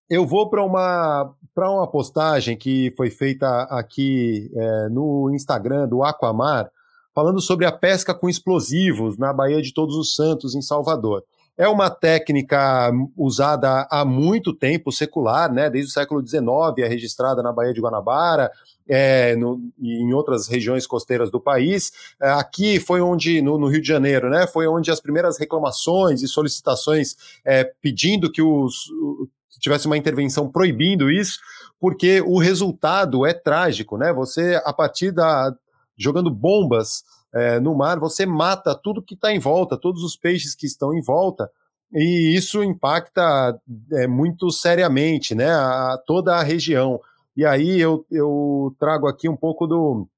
eu 0.09 0.27
vou 0.27 0.49
para 0.49 0.65
uma 0.65 1.35
para 1.55 1.71
uma 1.71 1.87
postagem 1.89 2.57
que 2.57 2.93
foi 2.97 3.11
feita 3.11 3.47
aqui 3.71 4.51
é, 4.53 4.89
no 4.89 5.31
Instagram 5.33 5.87
do 5.87 6.03
Aquamar, 6.03 6.69
falando 7.15 7.41
sobre 7.41 7.65
a 7.65 7.71
pesca 7.71 8.13
com 8.13 8.29
explosivos 8.29 9.17
na 9.17 9.33
Baía 9.33 9.63
de 9.63 9.73
Todos 9.73 9.95
os 9.95 10.17
Santos, 10.17 10.57
em 10.57 10.61
Salvador. 10.61 11.23
É 11.57 11.69
uma 11.69 11.89
técnica 11.89 12.91
usada 13.17 13.87
há 13.91 14.05
muito 14.05 14.53
tempo, 14.53 14.91
secular, 14.91 15.53
né? 15.53 15.71
desde 15.71 15.91
o 15.91 15.95
século 15.95 16.27
XIX, 16.27 16.43
é 16.79 16.89
registrada 16.89 17.43
na 17.43 17.53
Baía 17.53 17.73
de 17.73 17.81
Guanabara, 17.81 18.51
é, 18.89 19.37
no, 19.37 19.61
em 19.81 20.13
outras 20.13 20.49
regiões 20.49 20.87
costeiras 20.87 21.31
do 21.31 21.41
país. 21.41 21.93
É, 22.21 22.31
aqui 22.31 22.81
foi 22.81 23.01
onde, 23.01 23.41
no, 23.41 23.57
no, 23.57 23.69
Rio 23.69 23.81
de 23.81 23.87
Janeiro, 23.87 24.29
né, 24.29 24.47
foi 24.47 24.67
onde 24.67 24.91
as 24.91 25.01
primeiras 25.01 25.39
reclamações 25.39 26.23
e 26.23 26.29
solicitações 26.29 27.15
é, 27.45 27.65
pedindo 27.81 28.31
que 28.31 28.43
os, 28.43 28.91
tivesse 29.65 29.87
uma 29.87 29.97
intervenção 29.97 30.51
proibindo 30.51 31.11
isso, 31.11 31.39
porque 31.81 32.21
o 32.21 32.39
resultado 32.39 33.25
é 33.25 33.33
trágico, 33.33 33.97
né? 33.97 34.13
Você, 34.13 34.61
a 34.65 34.73
partir 34.73 35.11
da. 35.11 35.55
jogando 35.97 36.31
bombas 36.31 37.05
é, 37.35 37.59
no 37.59 37.75
mar, 37.75 37.99
você 37.99 38.25
mata 38.25 38.75
tudo 38.75 39.03
que 39.03 39.15
está 39.15 39.33
em 39.33 39.39
volta, 39.39 39.77
todos 39.77 40.03
os 40.03 40.17
peixes 40.17 40.55
que 40.55 40.67
estão 40.67 40.95
em 40.95 41.03
volta, 41.03 41.51
e 41.93 42.35
isso 42.37 42.63
impacta 42.63 43.61
é, 43.93 44.07
muito 44.07 44.51
seriamente, 44.51 45.35
né? 45.35 45.51
A, 45.51 45.99
toda 46.07 46.37
a 46.37 46.43
região. 46.43 47.01
E 47.37 47.45
aí 47.45 47.81
eu, 47.81 48.05
eu 48.11 48.75
trago 48.79 49.07
aqui 49.07 49.29
um 49.29 49.37
pouco 49.37 49.67
do, 49.67 50.09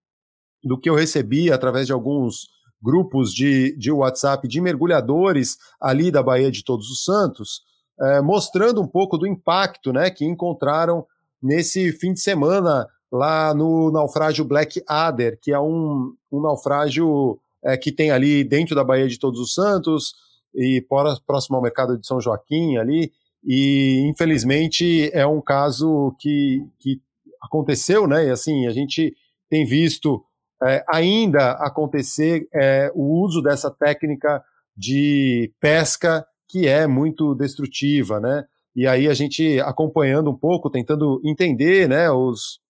do 0.62 0.78
que 0.78 0.88
eu 0.88 0.94
recebi 0.94 1.50
através 1.50 1.86
de 1.86 1.92
alguns 1.92 2.48
grupos 2.82 3.32
de, 3.32 3.76
de 3.76 3.90
WhatsApp 3.90 4.46
de 4.46 4.60
mergulhadores 4.60 5.56
ali 5.80 6.10
da 6.10 6.22
Baía 6.22 6.50
de 6.50 6.64
Todos 6.64 6.90
os 6.90 7.04
Santos, 7.04 7.62
é, 8.00 8.20
mostrando 8.20 8.80
um 8.80 8.86
pouco 8.86 9.16
do 9.16 9.26
impacto 9.26 9.92
né, 9.92 10.10
que 10.10 10.24
encontraram 10.24 11.06
nesse 11.42 11.92
fim 11.92 12.12
de 12.12 12.20
semana 12.20 12.86
lá 13.16 13.54
no 13.54 13.90
naufrágio 13.90 14.44
Black 14.44 14.82
Adder, 14.86 15.38
que 15.40 15.52
é 15.52 15.58
um, 15.58 16.14
um 16.30 16.40
naufrágio 16.40 17.38
é, 17.64 17.76
que 17.76 17.90
tem 17.90 18.10
ali 18.10 18.44
dentro 18.44 18.74
da 18.74 18.84
Baía 18.84 19.08
de 19.08 19.18
Todos 19.18 19.40
os 19.40 19.54
Santos 19.54 20.14
e 20.54 20.84
próximo 21.26 21.56
ao 21.56 21.62
mercado 21.62 21.98
de 21.98 22.06
São 22.06 22.20
Joaquim 22.20 22.76
ali, 22.76 23.12
e 23.44 24.06
infelizmente 24.08 25.10
é 25.12 25.26
um 25.26 25.40
caso 25.40 26.14
que, 26.18 26.64
que 26.78 27.00
aconteceu, 27.42 28.06
né? 28.06 28.26
E 28.26 28.30
assim, 28.30 28.66
a 28.66 28.70
gente 28.70 29.14
tem 29.48 29.64
visto 29.64 30.24
é, 30.62 30.84
ainda 30.88 31.52
acontecer 31.52 32.48
é, 32.54 32.90
o 32.94 33.22
uso 33.22 33.42
dessa 33.42 33.70
técnica 33.70 34.42
de 34.76 35.52
pesca 35.60 36.26
que 36.48 36.66
é 36.66 36.86
muito 36.86 37.34
destrutiva, 37.34 38.20
né? 38.20 38.44
E 38.74 38.86
aí 38.86 39.08
a 39.08 39.14
gente 39.14 39.58
acompanhando 39.60 40.30
um 40.30 40.36
pouco, 40.36 40.68
tentando 40.68 41.20
entender, 41.24 41.88
né, 41.88 42.10
os, 42.10 42.60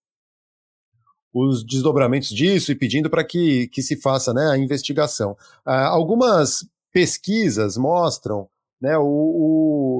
os 1.38 1.62
desdobramentos 1.62 2.30
disso 2.30 2.72
e 2.72 2.74
pedindo 2.74 3.10
para 3.10 3.22
que, 3.22 3.68
que 3.68 3.82
se 3.82 3.96
faça 4.00 4.32
né, 4.32 4.50
a 4.50 4.56
investigação. 4.56 5.36
Ah, 5.66 5.88
algumas 5.88 6.66
pesquisas 6.90 7.76
mostram, 7.76 8.48
né, 8.80 8.96
o, 8.96 9.04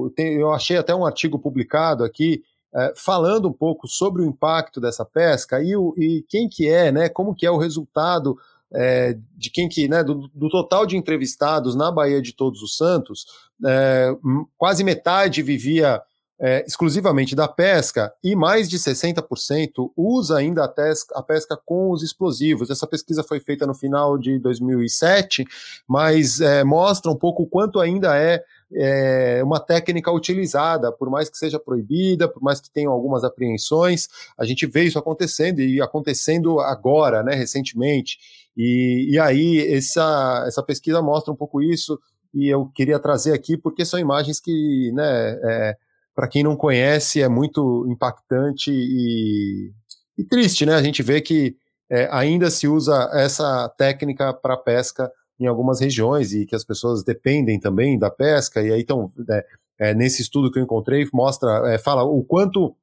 o 0.05 0.11
tem, 0.15 0.33
eu 0.33 0.51
achei 0.51 0.77
até 0.77 0.95
um 0.95 1.05
artigo 1.05 1.37
publicado 1.37 2.03
aqui 2.03 2.41
é, 2.73 2.91
falando 2.95 3.47
um 3.47 3.53
pouco 3.53 3.87
sobre 3.87 4.23
o 4.23 4.25
impacto 4.25 4.81
dessa 4.81 5.05
pesca 5.05 5.61
e, 5.61 5.75
o, 5.75 5.93
e 5.95 6.25
quem 6.27 6.49
que 6.49 6.67
é, 6.67 6.91
né, 6.91 7.07
como 7.07 7.35
que 7.35 7.45
é 7.45 7.51
o 7.51 7.57
resultado 7.57 8.35
é, 8.73 9.15
de 9.35 9.51
quem 9.51 9.69
que, 9.69 9.87
né, 9.87 10.03
do, 10.03 10.27
do, 10.33 10.49
total 10.49 10.87
de 10.87 10.97
entrevistados 10.97 11.75
na 11.75 11.91
Baía 11.91 12.21
de 12.21 12.33
Todos 12.33 12.63
os 12.63 12.75
Santos, 12.75 13.25
é, 13.63 14.09
quase 14.57 14.83
metade 14.83 15.43
vivia 15.43 16.01
é, 16.39 16.63
exclusivamente 16.67 17.35
da 17.35 17.47
pesca 17.47 18.13
e 18.23 18.35
mais 18.35 18.69
de 18.69 18.77
60% 18.77 19.91
usa 19.95 20.37
ainda 20.37 20.63
a, 20.63 20.67
pesca, 20.67 21.17
a 21.17 21.23
pesca 21.23 21.57
com 21.65 21.91
os 21.91 22.03
explosivos. 22.03 22.69
Essa 22.69 22.85
pesquisa 22.85 23.23
foi 23.23 23.39
feita 23.39 23.65
no 23.65 23.73
final 23.73 24.17
de 24.17 24.37
2007, 24.39 25.45
mas 25.87 26.39
é, 26.39 26.63
mostra 26.63 27.11
um 27.11 27.15
pouco 27.15 27.43
o 27.43 27.47
quanto 27.47 27.79
ainda 27.79 28.15
é 28.17 28.43
é 28.73 29.41
uma 29.43 29.59
técnica 29.59 30.11
utilizada, 30.11 30.91
por 30.91 31.09
mais 31.09 31.29
que 31.29 31.37
seja 31.37 31.59
proibida, 31.59 32.27
por 32.27 32.41
mais 32.41 32.59
que 32.59 32.69
tenham 32.69 32.91
algumas 32.91 33.23
apreensões, 33.23 34.07
a 34.37 34.45
gente 34.45 34.65
vê 34.65 34.83
isso 34.83 34.99
acontecendo 34.99 35.61
e 35.61 35.81
acontecendo 35.81 36.59
agora, 36.59 37.23
né, 37.23 37.33
recentemente. 37.33 38.17
E, 38.55 39.11
e 39.11 39.19
aí 39.19 39.73
essa, 39.73 40.43
essa 40.47 40.61
pesquisa 40.61 41.01
mostra 41.01 41.31
um 41.31 41.35
pouco 41.35 41.61
isso 41.61 41.97
e 42.33 42.47
eu 42.47 42.65
queria 42.75 42.99
trazer 42.99 43.33
aqui 43.33 43.55
porque 43.55 43.85
são 43.85 43.99
imagens 43.99 44.39
que, 44.39 44.91
né, 44.93 45.39
é, 45.43 45.77
para 46.17 46.27
quem 46.27 46.41
não 46.41 46.55
conhece, 46.55 47.21
é 47.21 47.29
muito 47.29 47.85
impactante 47.87 48.71
e, 48.71 49.71
e 50.17 50.23
triste, 50.23 50.65
né? 50.65 50.73
A 50.73 50.81
gente 50.81 51.03
vê 51.03 51.21
que 51.21 51.55
é, 51.91 52.09
ainda 52.11 52.49
se 52.49 52.67
usa 52.67 53.07
essa 53.13 53.69
técnica 53.77 54.33
para 54.33 54.57
pesca 54.57 55.11
em 55.39 55.45
algumas 55.45 55.79
regiões 55.79 56.33
e 56.33 56.47
que 56.47 56.55
as 56.55 56.63
pessoas 56.63 57.03
dependem 57.03 57.59
também 57.59 57.99
da 57.99 58.09
pesca. 58.09 58.63
E 58.63 58.73
aí, 58.73 58.81
então, 58.81 59.11
é, 59.29 59.45
é, 59.79 59.93
nesse 59.93 60.23
estudo 60.23 60.51
que 60.51 60.57
eu 60.57 60.63
encontrei, 60.63 61.07
mostra, 61.13 61.71
é, 61.71 61.77
fala 61.77 62.01
o 62.01 62.23
quanto 62.23 62.75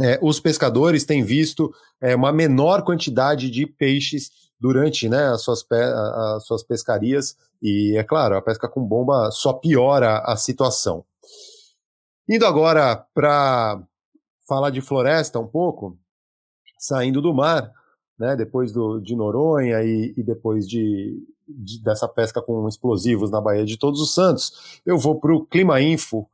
é, 0.00 0.18
os 0.22 0.40
pescadores 0.40 1.04
têm 1.04 1.22
visto 1.22 1.70
é, 2.00 2.16
uma 2.16 2.32
menor 2.32 2.82
quantidade 2.82 3.50
de 3.50 3.66
peixes 3.66 4.30
durante 4.58 5.06
né, 5.06 5.26
as, 5.26 5.42
suas 5.42 5.62
as 5.70 6.46
suas 6.46 6.62
pescarias. 6.62 7.36
E, 7.60 7.94
é 7.98 8.02
claro, 8.02 8.38
a 8.38 8.40
pesca 8.40 8.66
com 8.70 8.82
bomba 8.82 9.30
só 9.30 9.52
piora 9.52 10.20
a 10.20 10.34
situação. 10.34 11.04
Indo 12.28 12.46
agora 12.46 12.96
para 13.14 13.82
falar 14.48 14.70
de 14.70 14.80
floresta 14.80 15.38
um 15.38 15.46
pouco, 15.46 15.98
saindo 16.78 17.20
do 17.20 17.34
mar, 17.34 17.70
né, 18.18 18.34
depois 18.36 18.72
do, 18.72 18.98
de 19.00 19.14
Noronha 19.14 19.82
e, 19.82 20.14
e 20.16 20.22
depois 20.22 20.66
de, 20.68 21.22
de, 21.46 21.82
dessa 21.82 22.08
pesca 22.08 22.40
com 22.40 22.66
explosivos 22.68 23.30
na 23.30 23.40
Baía 23.40 23.64
de 23.64 23.76
Todos 23.76 24.00
os 24.00 24.14
Santos, 24.14 24.80
eu 24.86 24.96
vou 24.98 25.20
para 25.20 25.34
o 25.34 25.44
climainfo.org, 25.44 26.28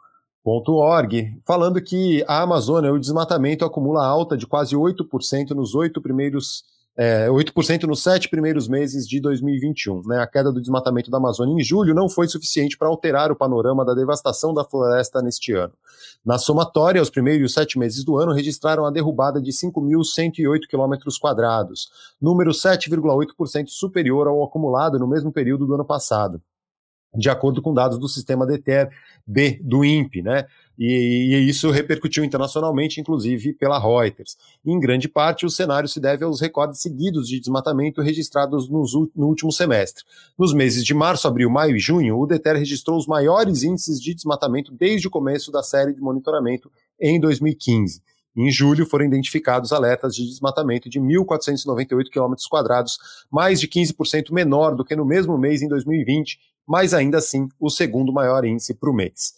falando 1.44 1.82
que 1.82 2.24
a 2.28 2.42
Amazônia, 2.42 2.92
o 2.92 2.98
desmatamento 2.98 3.64
acumula 3.64 4.06
alta 4.06 4.36
de 4.36 4.46
quase 4.46 4.76
8% 4.76 5.50
nos 5.50 5.74
oito 5.74 6.00
primeiros 6.00 6.64
é, 7.02 7.28
8% 7.28 7.84
nos 7.84 8.02
sete 8.02 8.28
primeiros 8.28 8.68
meses 8.68 9.08
de 9.08 9.18
2021. 9.22 10.02
Né? 10.06 10.18
A 10.20 10.26
queda 10.26 10.52
do 10.52 10.60
desmatamento 10.60 11.10
da 11.10 11.16
Amazônia 11.16 11.54
em 11.58 11.64
julho 11.64 11.94
não 11.94 12.10
foi 12.10 12.28
suficiente 12.28 12.76
para 12.76 12.88
alterar 12.88 13.32
o 13.32 13.36
panorama 13.36 13.86
da 13.86 13.94
devastação 13.94 14.52
da 14.52 14.66
floresta 14.66 15.22
neste 15.22 15.54
ano. 15.54 15.72
Na 16.22 16.36
somatória, 16.36 17.00
os 17.00 17.08
primeiros 17.08 17.54
sete 17.54 17.78
meses 17.78 18.04
do 18.04 18.18
ano 18.18 18.34
registraram 18.34 18.84
a 18.84 18.90
derrubada 18.90 19.40
de 19.40 19.50
5.108 19.50 20.66
quilômetros 20.68 21.16
quadrados, 21.16 21.88
número 22.20 22.50
7,8% 22.50 23.68
superior 23.68 24.26
ao 24.26 24.44
acumulado 24.44 24.98
no 24.98 25.08
mesmo 25.08 25.32
período 25.32 25.66
do 25.66 25.72
ano 25.72 25.86
passado 25.86 26.42
de 27.14 27.28
acordo 27.28 27.60
com 27.60 27.74
dados 27.74 27.98
do 27.98 28.08
sistema 28.08 28.46
DETER 28.46 28.88
B 29.26 29.60
do 29.62 29.84
INPE, 29.84 30.22
né? 30.22 30.46
E, 30.78 31.34
e, 31.34 31.48
isso 31.48 31.70
repercutiu 31.70 32.24
internacionalmente, 32.24 33.00
inclusive 33.00 33.52
pela 33.52 33.78
Reuters. 33.78 34.36
Em 34.64 34.78
grande 34.80 35.08
parte, 35.08 35.44
o 35.44 35.50
cenário 35.50 35.88
se 35.88 36.00
deve 36.00 36.24
aos 36.24 36.40
recordes 36.40 36.80
seguidos 36.80 37.28
de 37.28 37.38
desmatamento 37.38 38.00
registrados 38.00 38.68
nos, 38.68 38.94
no 39.14 39.26
último 39.26 39.52
semestre. 39.52 40.04
Nos 40.38 40.54
meses 40.54 40.84
de 40.84 40.94
março, 40.94 41.28
abril, 41.28 41.50
maio 41.50 41.76
e 41.76 41.78
junho, 41.78 42.18
o 42.18 42.26
DETER 42.26 42.56
registrou 42.56 42.96
os 42.96 43.06
maiores 43.06 43.62
índices 43.62 44.00
de 44.00 44.14
desmatamento 44.14 44.72
desde 44.72 45.06
o 45.06 45.10
começo 45.10 45.52
da 45.52 45.62
série 45.62 45.92
de 45.92 46.00
monitoramento 46.00 46.70
em 46.98 47.20
2015. 47.20 48.00
Em 48.36 48.50
julho, 48.50 48.86
foram 48.86 49.04
identificados 49.04 49.72
alertas 49.72 50.14
de 50.14 50.24
desmatamento 50.24 50.88
de 50.88 51.00
1.498 51.00 52.08
km, 52.10 52.34
mais 53.30 53.60
de 53.60 53.66
15% 53.66 54.32
menor 54.32 54.76
do 54.76 54.84
que 54.84 54.94
no 54.94 55.04
mesmo 55.04 55.36
mês 55.36 55.62
em 55.62 55.68
2020, 55.68 56.38
mas 56.70 56.94
ainda 56.94 57.18
assim 57.18 57.48
o 57.58 57.68
segundo 57.68 58.12
maior 58.12 58.44
índice 58.44 58.72
para 58.74 58.88
o 58.88 58.94
mês. 58.94 59.34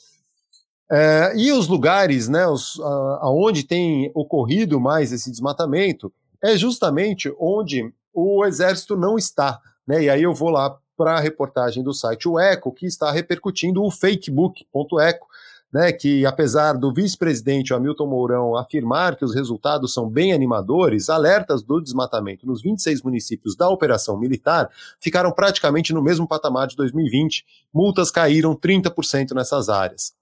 É, 0.90 1.32
e 1.34 1.50
os 1.50 1.66
lugares 1.66 2.28
né, 2.28 2.46
os, 2.46 2.78
a, 2.78 3.20
aonde 3.22 3.64
tem 3.64 4.10
ocorrido 4.14 4.78
mais 4.78 5.12
esse 5.12 5.30
desmatamento 5.30 6.12
é 6.44 6.54
justamente 6.58 7.34
onde 7.40 7.90
o 8.12 8.44
exército 8.44 8.94
não 8.94 9.16
está. 9.16 9.58
Né? 9.86 10.02
E 10.02 10.10
aí 10.10 10.22
eu 10.22 10.34
vou 10.34 10.50
lá 10.50 10.76
para 10.94 11.14
a 11.14 11.20
reportagem 11.20 11.82
do 11.82 11.94
site 11.94 12.28
O 12.28 12.38
Eco, 12.38 12.70
que 12.70 12.84
está 12.84 13.10
repercutindo 13.10 13.82
o 13.82 13.90
fakebook.eco, 13.90 15.26
né, 15.72 15.90
que 15.90 16.26
apesar 16.26 16.74
do 16.74 16.92
vice-presidente 16.92 17.72
Hamilton 17.72 18.06
Mourão 18.06 18.56
afirmar 18.56 19.16
que 19.16 19.24
os 19.24 19.34
resultados 19.34 19.94
são 19.94 20.08
bem 20.08 20.32
animadores, 20.32 21.08
alertas 21.08 21.62
do 21.62 21.80
desmatamento 21.80 22.46
nos 22.46 22.60
26 22.60 23.02
municípios 23.02 23.56
da 23.56 23.68
operação 23.68 24.18
militar 24.18 24.68
ficaram 25.00 25.32
praticamente 25.32 25.94
no 25.94 26.02
mesmo 26.02 26.28
patamar 26.28 26.66
de 26.66 26.76
2020. 26.76 27.46
Multas 27.72 28.10
caíram 28.10 28.54
30% 28.54 29.32
nessas 29.32 29.68
áreas. 29.68 30.12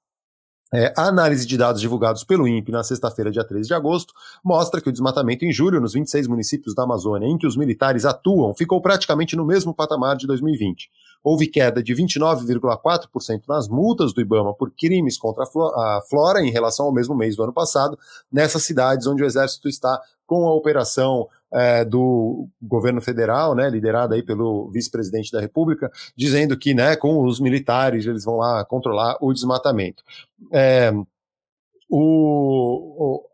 É, 0.72 0.92
a 0.96 1.08
análise 1.08 1.44
de 1.44 1.58
dados 1.58 1.80
divulgados 1.80 2.22
pelo 2.22 2.46
INPE 2.46 2.70
na 2.70 2.84
sexta-feira, 2.84 3.30
dia 3.30 3.42
13 3.42 3.66
de 3.66 3.74
agosto, 3.74 4.14
mostra 4.44 4.80
que 4.80 4.88
o 4.88 4.92
desmatamento 4.92 5.44
em 5.44 5.52
julho 5.52 5.80
nos 5.80 5.94
26 5.94 6.28
municípios 6.28 6.76
da 6.76 6.84
Amazônia 6.84 7.26
em 7.26 7.36
que 7.36 7.46
os 7.46 7.56
militares 7.56 8.04
atuam 8.04 8.54
ficou 8.54 8.80
praticamente 8.80 9.34
no 9.34 9.44
mesmo 9.44 9.74
patamar 9.74 10.16
de 10.16 10.28
2020. 10.28 10.88
Houve 11.24 11.48
queda 11.48 11.82
de 11.82 11.92
29,4% 11.92 13.42
nas 13.48 13.68
multas 13.68 14.12
do 14.12 14.20
IBAMA 14.20 14.54
por 14.54 14.70
crimes 14.70 15.18
contra 15.18 15.42
a 15.42 16.00
flora 16.08 16.40
em 16.40 16.50
relação 16.50 16.86
ao 16.86 16.92
mesmo 16.92 17.16
mês 17.16 17.34
do 17.34 17.42
ano 17.42 17.52
passado, 17.52 17.98
nessas 18.32 18.62
cidades 18.62 19.08
onde 19.08 19.24
o 19.24 19.26
Exército 19.26 19.68
está 19.68 20.00
com 20.24 20.46
a 20.46 20.54
operação 20.54 21.28
é, 21.52 21.84
do 21.84 22.48
governo 22.62 23.00
federal, 23.00 23.54
né, 23.54 23.68
liderada 23.68 24.14
aí 24.14 24.22
pelo 24.22 24.70
vice-presidente 24.70 25.32
da 25.32 25.40
República, 25.40 25.90
dizendo 26.16 26.56
que, 26.56 26.74
né, 26.74 26.96
com 26.96 27.24
os 27.24 27.40
militares 27.40 28.06
eles 28.06 28.24
vão 28.24 28.36
lá 28.36 28.64
controlar 28.64 29.16
o 29.20 29.32
desmatamento. 29.32 30.02
É, 30.52 30.92
o, 31.88 31.98
o, 31.98 33.24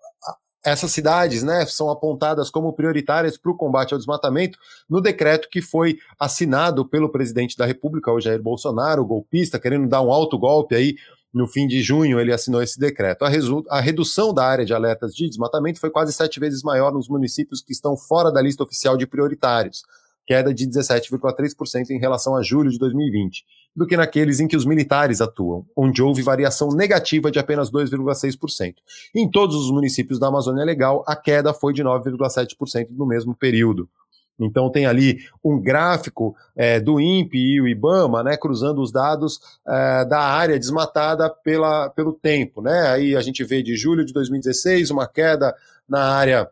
essas 0.66 0.90
cidades 0.90 1.44
né, 1.44 1.64
são 1.66 1.90
apontadas 1.90 2.50
como 2.50 2.72
prioritárias 2.72 3.38
para 3.38 3.52
o 3.52 3.56
combate 3.56 3.92
ao 3.92 3.98
desmatamento 3.98 4.58
no 4.90 5.00
decreto 5.00 5.48
que 5.48 5.62
foi 5.62 5.98
assinado 6.18 6.84
pelo 6.84 7.08
presidente 7.08 7.56
da 7.56 7.64
República, 7.64 8.10
o 8.10 8.20
Jair 8.20 8.42
Bolsonaro, 8.42 9.02
o 9.02 9.06
golpista, 9.06 9.60
querendo 9.60 9.88
dar 9.88 10.02
um 10.02 10.10
alto 10.10 10.36
golpe 10.36 10.74
aí 10.74 10.96
no 11.36 11.46
fim 11.46 11.66
de 11.66 11.82
junho, 11.82 12.18
ele 12.18 12.32
assinou 12.32 12.62
esse 12.62 12.80
decreto. 12.80 13.22
A, 13.22 13.28
a, 13.68 13.78
redução 13.78 14.32
da 14.32 14.42
área 14.42 14.64
de 14.64 14.72
alertas 14.72 15.14
de 15.14 15.28
desmatamento 15.28 15.78
foi 15.78 15.90
quase 15.90 16.10
sete 16.10 16.40
vezes 16.40 16.62
maior 16.62 16.90
nos 16.90 17.10
municípios 17.10 17.60
que 17.60 17.74
estão 17.74 17.94
fora 17.94 18.32
da 18.32 18.40
lista 18.40 18.64
oficial 18.64 18.96
de 18.96 19.06
prioritários, 19.06 19.82
queda 20.26 20.54
de 20.54 20.66
17,3% 20.66 21.90
em 21.90 21.98
relação 21.98 22.34
a 22.34 22.42
julho 22.42 22.70
de 22.70 22.78
2020, 22.78 23.44
do 23.76 23.86
que 23.86 23.98
naqueles 23.98 24.40
em 24.40 24.48
que 24.48 24.56
os 24.56 24.64
militares 24.64 25.20
atuam, 25.20 25.66
onde 25.76 26.02
houve 26.02 26.22
variação 26.22 26.68
negativa 26.68 27.30
de 27.30 27.38
apenas 27.38 27.70
2,6%. 27.70 28.76
Em 29.14 29.30
todos 29.30 29.56
os 29.56 29.70
municípios 29.70 30.18
da 30.18 30.28
Amazônia 30.28 30.64
Legal, 30.64 31.04
a 31.06 31.14
queda 31.14 31.52
foi 31.52 31.74
de 31.74 31.84
9,7% 31.84 32.88
no 32.92 33.04
mesmo 33.04 33.34
período. 33.34 33.90
Então 34.38 34.70
tem 34.70 34.86
ali 34.86 35.18
um 35.42 35.60
gráfico 35.60 36.36
é, 36.54 36.78
do 36.78 37.00
INPE 37.00 37.38
e 37.38 37.60
o 37.60 37.66
IBAMA, 37.66 38.22
né, 38.22 38.36
cruzando 38.36 38.82
os 38.82 38.92
dados 38.92 39.40
é, 39.66 40.04
da 40.04 40.20
área 40.20 40.58
desmatada 40.58 41.30
pela, 41.30 41.88
pelo 41.90 42.12
tempo, 42.12 42.60
né? 42.60 42.88
Aí 42.88 43.16
a 43.16 43.20
gente 43.20 43.42
vê 43.44 43.62
de 43.62 43.76
julho 43.76 44.04
de 44.04 44.12
2016 44.12 44.90
uma 44.90 45.06
queda 45.06 45.54
na 45.88 46.02
área 46.02 46.48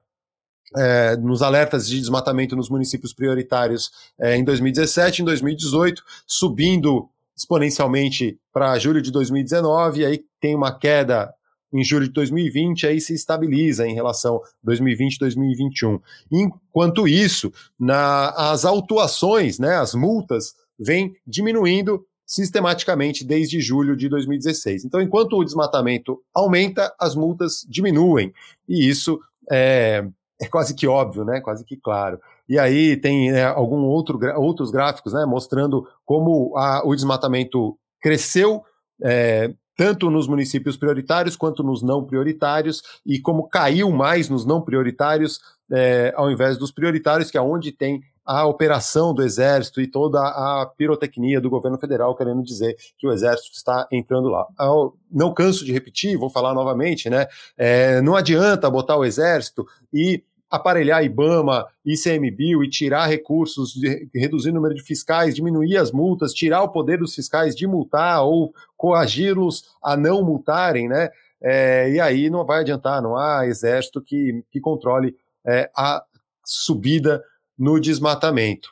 é, 0.77 1.17
nos 1.17 1.43
alertas 1.43 1.87
de 1.87 2.01
desmatamento 2.01 2.57
nos 2.57 2.69
municípios 2.69 3.13
prioritários 3.13 3.91
é, 4.19 4.37
em 4.37 4.45
2017, 4.45 5.23
em 5.23 5.25
2018, 5.25 6.03
subindo 6.27 7.09
exponencialmente 7.37 8.39
para 8.53 8.79
julho 8.79 9.03
de 9.03 9.11
2019, 9.11 10.05
aí 10.05 10.25
tem 10.41 10.55
uma 10.55 10.77
queda 10.77 11.33
em 11.75 11.83
julho 11.83 12.07
de 12.07 12.13
2020, 12.13 12.87
aí 12.87 13.01
se 13.01 13.13
estabiliza 13.13 13.87
em 13.87 13.95
relação 13.95 14.41
2020 14.63 15.19
2021. 15.19 16.01
Enquanto 16.31 17.09
isso, 17.09 17.53
na, 17.79 18.31
as 18.31 18.65
autuações, 18.65 19.59
né, 19.59 19.77
as 19.77 19.95
multas, 19.95 20.55
vêm 20.79 21.15
diminuindo 21.27 22.07
sistematicamente 22.27 23.25
desde 23.25 23.61
julho 23.61 23.97
de 23.97 24.09
2016. 24.09 24.85
Então, 24.85 25.01
enquanto 25.01 25.37
o 25.37 25.45
desmatamento 25.45 26.23
aumenta, 26.33 26.95
as 26.99 27.15
multas 27.15 27.67
diminuem. 27.69 28.33
E 28.69 28.89
isso 28.89 29.21
é, 29.51 30.07
é 30.41 30.47
quase 30.47 30.75
que 30.75 30.87
óbvio, 30.87 31.25
né? 31.25 31.41
Quase 31.41 31.65
que 31.65 31.77
claro. 31.77 32.19
E 32.49 32.59
aí 32.59 32.97
tem 32.97 33.31
é, 33.31 33.45
algum 33.45 33.83
outro, 33.85 34.19
outros 34.37 34.71
gráficos, 34.71 35.13
né, 35.13 35.25
mostrando 35.25 35.87
como 36.05 36.57
a, 36.57 36.83
o 36.87 36.95
desmatamento 36.95 37.77
cresceu 38.01 38.63
é, 39.03 39.53
tanto 39.77 40.11
nos 40.11 40.27
municípios 40.27 40.77
prioritários 40.77 41.37
quanto 41.37 41.63
nos 41.63 41.83
não 41.83 42.05
prioritários, 42.05 42.83
e 43.05 43.21
como 43.21 43.49
caiu 43.49 43.91
mais 43.91 44.29
nos 44.29 44.45
não 44.45 44.63
prioritários, 44.63 45.41
é, 45.73 46.13
ao 46.17 46.31
invés 46.31 46.57
dos 46.57 46.71
prioritários, 46.71 47.31
que 47.31 47.39
é 47.39 47.41
onde 47.41 47.73
tem 47.73 48.03
a 48.25 48.47
operação 48.47 49.13
do 49.13 49.23
Exército 49.23 49.81
e 49.81 49.87
toda 49.87 50.19
a 50.19 50.67
pirotecnia 50.79 51.41
do 51.41 51.51
governo 51.51 51.79
federal, 51.79 52.17
querendo 52.17 52.43
dizer 52.43 52.75
que 52.97 53.07
o 53.07 53.13
Exército 53.13 53.55
está 53.55 53.87
entrando 53.93 54.29
lá. 54.29 54.47
Eu 54.59 54.95
não 55.11 55.35
canso 55.35 55.65
de 55.65 55.73
repetir, 55.73 56.17
vou 56.17 56.31
falar 56.31 56.55
novamente, 56.55 57.11
né? 57.11 57.27
É, 57.57 58.01
não 58.01 58.17
adianta 58.17 58.71
botar 58.71 58.97
o 58.97 59.05
Exército 59.05 59.67
e 59.93 60.25
aparelhar 60.55 61.05
IBAMA, 61.05 61.67
ICMBio 61.85 62.63
e 62.63 62.71
tirar 62.71 63.07
recursos, 63.07 63.75
reduzir 64.15 64.51
o 64.51 64.55
número 64.55 64.75
de 64.75 64.83
fiscais, 64.83 65.35
diminuir 65.35 65.77
as 65.77 65.91
multas, 65.91 66.33
tirar 66.33 66.63
o 66.63 66.71
poder 66.71 66.99
dos 66.99 67.15
fiscais 67.15 67.55
de 67.55 67.67
multar 67.67 68.23
ou 68.25 68.55
coagi-los 68.77 69.65
a 69.83 69.97
não 69.97 70.23
multarem, 70.23 70.89
né? 70.89 71.11
É, 71.43 71.91
e 71.91 72.01
aí 72.01 72.31
não 72.31 72.45
vai 72.45 72.61
adiantar, 72.61 73.03
não 73.03 73.17
há 73.17 73.47
exército 73.47 74.01
que, 74.01 74.43
que 74.51 74.61
controle 74.61 75.15
é, 75.47 75.71
a 75.77 76.03
subida 76.45 77.23
no 77.59 77.79
desmatamento. 77.79 78.71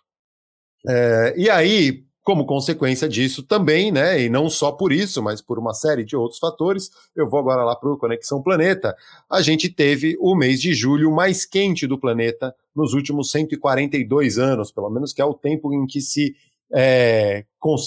É, 0.88 1.34
e 1.36 1.50
aí, 1.50 2.04
como 2.22 2.46
consequência 2.46 3.08
disso 3.08 3.42
também, 3.42 3.90
né, 3.90 4.22
e 4.22 4.28
não 4.28 4.48
só 4.48 4.70
por 4.70 4.92
isso, 4.92 5.22
mas 5.22 5.40
por 5.40 5.58
uma 5.58 5.74
série 5.74 6.04
de 6.04 6.16
outros 6.16 6.38
fatores, 6.38 6.90
eu 7.16 7.28
vou 7.28 7.40
agora 7.40 7.64
lá 7.64 7.74
para 7.74 7.90
o 7.90 7.98
Conexão 7.98 8.40
Planeta, 8.42 8.96
a 9.30 9.42
gente 9.42 9.68
teve 9.68 10.16
o 10.20 10.36
mês 10.36 10.60
de 10.60 10.72
julho 10.72 11.10
mais 11.10 11.44
quente 11.44 11.86
do 11.86 11.98
planeta 11.98 12.54
nos 12.74 12.94
últimos 12.94 13.30
142 13.30 14.38
anos, 14.38 14.70
pelo 14.70 14.88
menos 14.88 15.12
que 15.12 15.20
é 15.20 15.24
o 15.24 15.34
tempo 15.34 15.72
em 15.74 15.86
que 15.86 16.00
se 16.00 16.34
é, 16.74 17.44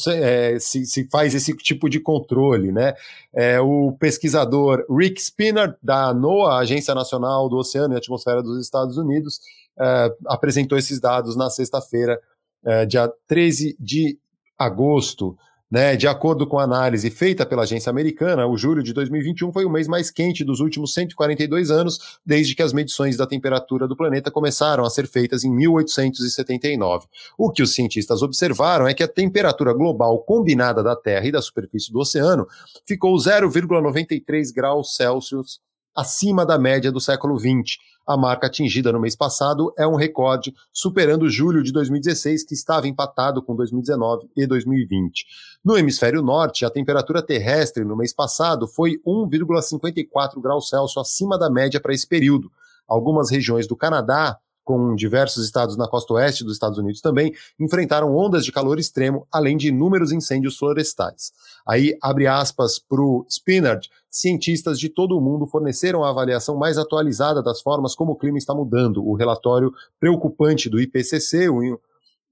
é, 0.09 0.59
se, 0.59 0.85
se, 0.85 1.09
faz 1.09 1.33
esse 1.33 1.55
tipo 1.57 1.89
de 1.89 1.99
controle. 1.99 2.71
Né? 2.71 2.93
É, 3.33 3.59
o 3.59 3.93
pesquisador 3.99 4.85
Rick 4.89 5.19
Spinner, 5.19 5.75
da 5.81 6.13
NOAA, 6.13 6.59
Agência 6.59 6.93
Nacional 6.93 7.49
do 7.49 7.57
Oceano 7.57 7.95
e 7.95 7.97
Atmosfera 7.97 8.43
dos 8.43 8.61
Estados 8.61 8.97
Unidos, 8.97 9.39
é, 9.79 10.15
apresentou 10.27 10.77
esses 10.77 10.99
dados 10.99 11.35
na 11.35 11.49
sexta-feira, 11.49 12.19
é, 12.63 12.85
dia 12.85 13.11
13 13.27 13.75
de 13.79 14.19
agosto. 14.57 15.37
Né, 15.69 15.95
de 15.95 16.07
acordo 16.07 16.45
com 16.45 16.59
a 16.59 16.63
análise 16.63 17.09
feita 17.09 17.43
pela 17.43 17.63
agência 17.63 17.89
americana, 17.89 18.45
o 18.45 18.55
julho 18.55 18.83
de 18.83 18.93
2021 18.93 19.51
foi 19.51 19.65
o 19.65 19.69
mês 19.69 19.87
mais 19.87 20.11
quente 20.11 20.43
dos 20.43 20.59
últimos 20.59 20.93
142 20.93 21.71
anos, 21.71 22.19
desde 22.23 22.55
que 22.55 22.61
as 22.61 22.71
medições 22.71 23.17
da 23.17 23.25
temperatura 23.25 23.87
do 23.87 23.97
planeta 23.97 24.29
começaram 24.29 24.85
a 24.85 24.89
ser 24.91 25.07
feitas 25.07 25.43
em 25.43 25.49
1879. 25.49 27.07
O 27.35 27.49
que 27.51 27.63
os 27.63 27.73
cientistas 27.73 28.21
observaram 28.21 28.87
é 28.87 28.93
que 28.93 29.01
a 29.01 29.07
temperatura 29.07 29.73
global 29.73 30.19
combinada 30.19 30.83
da 30.83 30.95
Terra 30.95 31.25
e 31.25 31.31
da 31.31 31.41
superfície 31.41 31.91
do 31.91 31.99
oceano 31.99 32.47
ficou 32.85 33.15
0,93 33.15 34.53
graus 34.53 34.95
Celsius 34.95 35.59
acima 35.95 36.45
da 36.45 36.59
média 36.59 36.91
do 36.91 36.99
século 36.99 37.39
XX, 37.39 37.77
a 38.07 38.15
marca 38.15 38.45
atingida 38.45 38.91
no 38.91 38.99
mês 38.99 39.15
passado 39.15 39.73
é 39.77 39.87
um 39.87 39.95
recorde, 39.95 40.53
superando 40.71 41.27
julho 41.27 41.63
de 41.63 41.71
2016, 41.71 42.43
que 42.43 42.53
estava 42.53 42.87
empatado 42.87 43.41
com 43.41 43.55
2019 43.55 44.29
e 44.35 44.45
2020. 44.45 45.25
No 45.63 45.75
hemisfério 45.75 46.21
norte, 46.21 46.65
a 46.65 46.69
temperatura 46.69 47.23
terrestre 47.23 47.83
no 47.83 47.95
mês 47.95 48.13
passado 48.13 48.67
foi 48.67 49.01
1,54 49.07 50.39
graus 50.39 50.69
Celsius 50.69 50.97
acima 50.97 51.39
da 51.39 51.49
média 51.49 51.79
para 51.79 51.93
esse 51.93 52.07
período. 52.07 52.51
Algumas 52.87 53.31
regiões 53.31 53.65
do 53.67 53.75
Canadá, 53.75 54.37
com 54.65 54.95
diversos 54.95 55.45
estados 55.45 55.77
na 55.77 55.87
costa 55.87 56.15
oeste 56.15 56.43
dos 56.43 56.53
Estados 56.53 56.79
Unidos 56.79 56.99
também, 56.99 57.33
enfrentaram 57.59 58.13
ondas 58.13 58.43
de 58.43 58.51
calor 58.51 58.79
extremo, 58.79 59.27
além 59.31 59.55
de 59.55 59.69
inúmeros 59.69 60.11
incêndios 60.11 60.57
florestais. 60.57 61.31
Aí, 61.65 61.95
abre 62.01 62.27
aspas 62.27 62.79
para 62.79 62.99
o 62.99 63.25
Spinard, 63.29 63.87
cientistas 64.09 64.79
de 64.79 64.89
todo 64.89 65.17
o 65.17 65.21
mundo 65.21 65.45
forneceram 65.45 66.03
a 66.03 66.09
avaliação 66.09 66.57
mais 66.57 66.77
atualizada 66.77 67.43
das 67.43 67.61
formas 67.61 67.93
como 67.93 68.13
o 68.13 68.15
clima 68.15 68.37
está 68.37 68.53
mudando. 68.53 69.05
O 69.05 69.13
relatório 69.13 69.71
preocupante 69.99 70.69
do 70.69 70.81
IPCC, 70.81 71.47
o, 71.47 71.79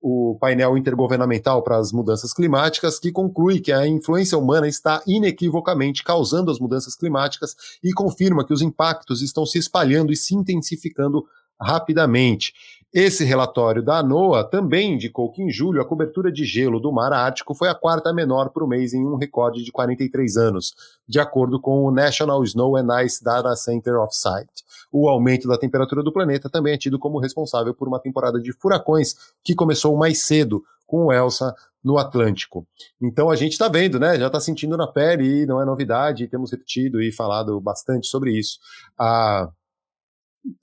o 0.02 0.38
painel 0.40 0.78
intergovernamental 0.78 1.62
para 1.62 1.78
as 1.78 1.92
mudanças 1.92 2.34
climáticas, 2.34 3.00
que 3.00 3.12
conclui 3.12 3.60
que 3.60 3.72
a 3.72 3.88
influência 3.88 4.38
humana 4.38 4.68
está 4.68 5.02
inequivocamente 5.06 6.04
causando 6.04 6.50
as 6.50 6.60
mudanças 6.60 6.96
climáticas 6.96 7.56
e 7.84 7.94
confirma 7.94 8.46
que 8.46 8.54
os 8.54 8.62
impactos 8.62 9.22
estão 9.22 9.46
se 9.46 9.60
espalhando 9.60 10.12
e 10.12 10.18
se 10.18 10.36
intensificando 10.36 11.26
rapidamente. 11.60 12.54
Esse 12.94 13.26
relatório 13.26 13.82
da 13.82 14.04
NOAA 14.04 14.44
também 14.44 14.94
indicou 14.94 15.32
que 15.32 15.42
em 15.42 15.50
julho 15.50 15.82
a 15.82 15.86
cobertura 15.86 16.32
de 16.32 16.46
gelo 16.46 16.80
do 16.80 16.92
Mar 16.92 17.12
Ártico 17.12 17.56
foi 17.56 17.68
a 17.68 17.74
quarta 17.74 18.14
menor 18.14 18.52
por 18.52 18.68
mês 18.68 18.94
em 18.94 19.04
um 19.04 19.16
recorde 19.16 19.64
de 19.64 19.72
43 19.72 20.38
anos, 20.38 20.76
de 21.08 21.20
acordo 21.20 21.60
com 21.60 21.84
o 21.86 21.92
National 21.92 22.44
Snow 22.44 22.78
and 22.78 23.04
Ice 23.04 23.24
Data 23.24 23.56
Center 23.56 24.00
of 24.00 24.16
Site. 24.16 24.64
O 24.92 25.10
aumento 25.10 25.48
da 25.48 25.58
temperatura 25.58 26.04
do 26.04 26.14
planeta 26.14 26.52
também 26.52 26.76
é 26.76 26.78
tido 26.78 27.00
como 27.00 27.18
responsável 27.18 27.74
por 27.74 27.88
uma 27.88 28.00
temporada 28.00 28.40
de 28.40 28.54
furacões 28.54 29.16
que 29.44 29.56
começou 29.56 29.98
mais 29.98 30.24
cedo, 30.26 30.64
com 30.86 31.06
o 31.06 31.12
Elsa 31.12 31.56
no 31.84 31.98
Atlântico. 31.98 32.68
Então 33.02 33.32
a 33.32 33.36
gente 33.36 33.54
está 33.54 33.68
vendo, 33.68 34.00
né? 34.00 34.20
Já 34.20 34.28
está 34.28 34.40
sentindo 34.40 34.78
na 34.78 34.86
pele 34.86 35.42
e 35.42 35.46
não 35.48 35.60
é 35.60 35.66
novidade, 35.66 36.28
temos 36.28 36.52
repetido 36.52 37.02
e 37.02 37.12
falado 37.12 37.60
bastante 37.60 38.06
sobre 38.06 38.38
isso. 38.38 38.60
A 39.00 39.50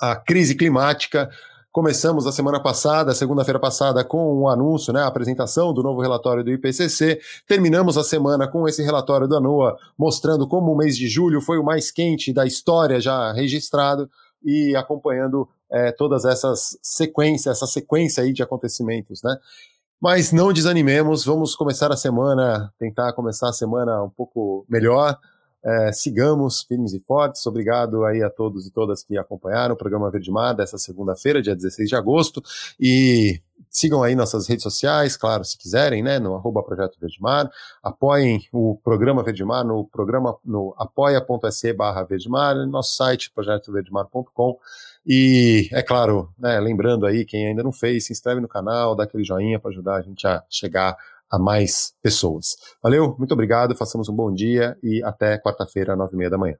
a 0.00 0.16
crise 0.16 0.54
climática 0.54 1.30
Começamos 1.72 2.26
a 2.26 2.32
semana 2.32 2.58
passada, 2.58 3.14
segunda-feira 3.14 3.60
passada, 3.60 4.02
com 4.02 4.18
o 4.18 4.42
um 4.42 4.48
anúncio, 4.48 4.92
né, 4.92 5.02
a 5.02 5.06
apresentação 5.06 5.72
do 5.72 5.84
novo 5.84 6.00
relatório 6.00 6.42
do 6.42 6.50
IPCC. 6.50 7.20
Terminamos 7.46 7.96
a 7.96 8.02
semana 8.02 8.48
com 8.48 8.66
esse 8.66 8.82
relatório 8.82 9.28
da 9.28 9.38
NOAA 9.38 9.76
mostrando 9.96 10.48
como 10.48 10.72
o 10.72 10.76
mês 10.76 10.96
de 10.96 11.06
julho 11.06 11.40
foi 11.40 11.58
o 11.58 11.64
mais 11.64 11.92
quente 11.92 12.32
da 12.32 12.44
história 12.44 13.00
já 13.00 13.32
registrado 13.32 14.10
e 14.44 14.74
acompanhando 14.74 15.48
é, 15.70 15.92
todas 15.92 16.24
essas 16.24 16.76
sequências, 16.82 17.56
essa 17.56 17.68
sequência 17.68 18.24
aí 18.24 18.32
de 18.32 18.42
acontecimentos, 18.42 19.22
né? 19.22 19.36
Mas 20.02 20.32
não 20.32 20.52
desanimemos, 20.52 21.24
vamos 21.24 21.54
começar 21.54 21.92
a 21.92 21.96
semana, 21.96 22.72
tentar 22.80 23.12
começar 23.12 23.48
a 23.48 23.52
semana 23.52 24.02
um 24.02 24.10
pouco 24.10 24.66
melhor. 24.68 25.16
É, 25.62 25.92
sigamos 25.92 26.62
firmes 26.62 26.92
e 26.94 27.00
fortes. 27.00 27.46
Obrigado 27.46 28.04
aí 28.04 28.22
a 28.22 28.30
todos 28.30 28.66
e 28.66 28.70
todas 28.70 29.02
que 29.02 29.18
acompanharam 29.18 29.74
o 29.74 29.78
programa 29.78 30.10
Verde 30.10 30.30
Mar 30.30 30.54
dessa 30.54 30.78
segunda-feira, 30.78 31.42
dia 31.42 31.54
16 31.54 31.88
de 31.88 31.96
agosto. 31.96 32.42
E 32.78 33.40
sigam 33.70 34.02
aí 34.02 34.14
nossas 34.14 34.48
redes 34.48 34.62
sociais, 34.62 35.16
claro, 35.16 35.44
se 35.44 35.56
quiserem, 35.56 36.02
né, 36.02 36.18
no 36.18 36.34
arroba 36.34 36.62
Projeto 36.62 36.98
Mar. 37.20 37.50
Apoiem 37.82 38.40
o 38.52 38.78
programa 38.82 39.22
Verde 39.22 39.44
Mar 39.44 39.64
no 39.64 39.84
programa 39.84 40.36
no 40.44 40.74
apoia.se 40.76 41.72
barra 41.72 42.06
Mar, 42.28 42.54
nosso 42.66 42.96
site 42.96 43.30
projetoverdemar.com. 43.30 44.58
E, 45.06 45.68
é 45.72 45.82
claro, 45.82 46.28
né, 46.38 46.58
lembrando 46.58 47.06
aí, 47.06 47.24
quem 47.24 47.46
ainda 47.46 47.62
não 47.62 47.72
fez, 47.72 48.06
se 48.06 48.12
inscreve 48.12 48.40
no 48.40 48.48
canal, 48.48 48.94
dá 48.94 49.04
aquele 49.04 49.24
joinha 49.24 49.58
para 49.58 49.70
ajudar 49.70 49.96
a 49.96 50.02
gente 50.02 50.26
a 50.26 50.42
chegar 50.48 50.96
a 51.30 51.38
mais 51.38 51.92
pessoas. 52.02 52.56
Valeu, 52.82 53.14
muito 53.18 53.32
obrigado, 53.32 53.76
façamos 53.76 54.08
um 54.08 54.14
bom 54.14 54.32
dia 54.32 54.76
e 54.82 55.02
até 55.04 55.38
quarta-feira, 55.38 55.94
nove 55.96 56.14
e 56.14 56.16
meia 56.16 56.30
da 56.30 56.38
manhã. 56.38 56.56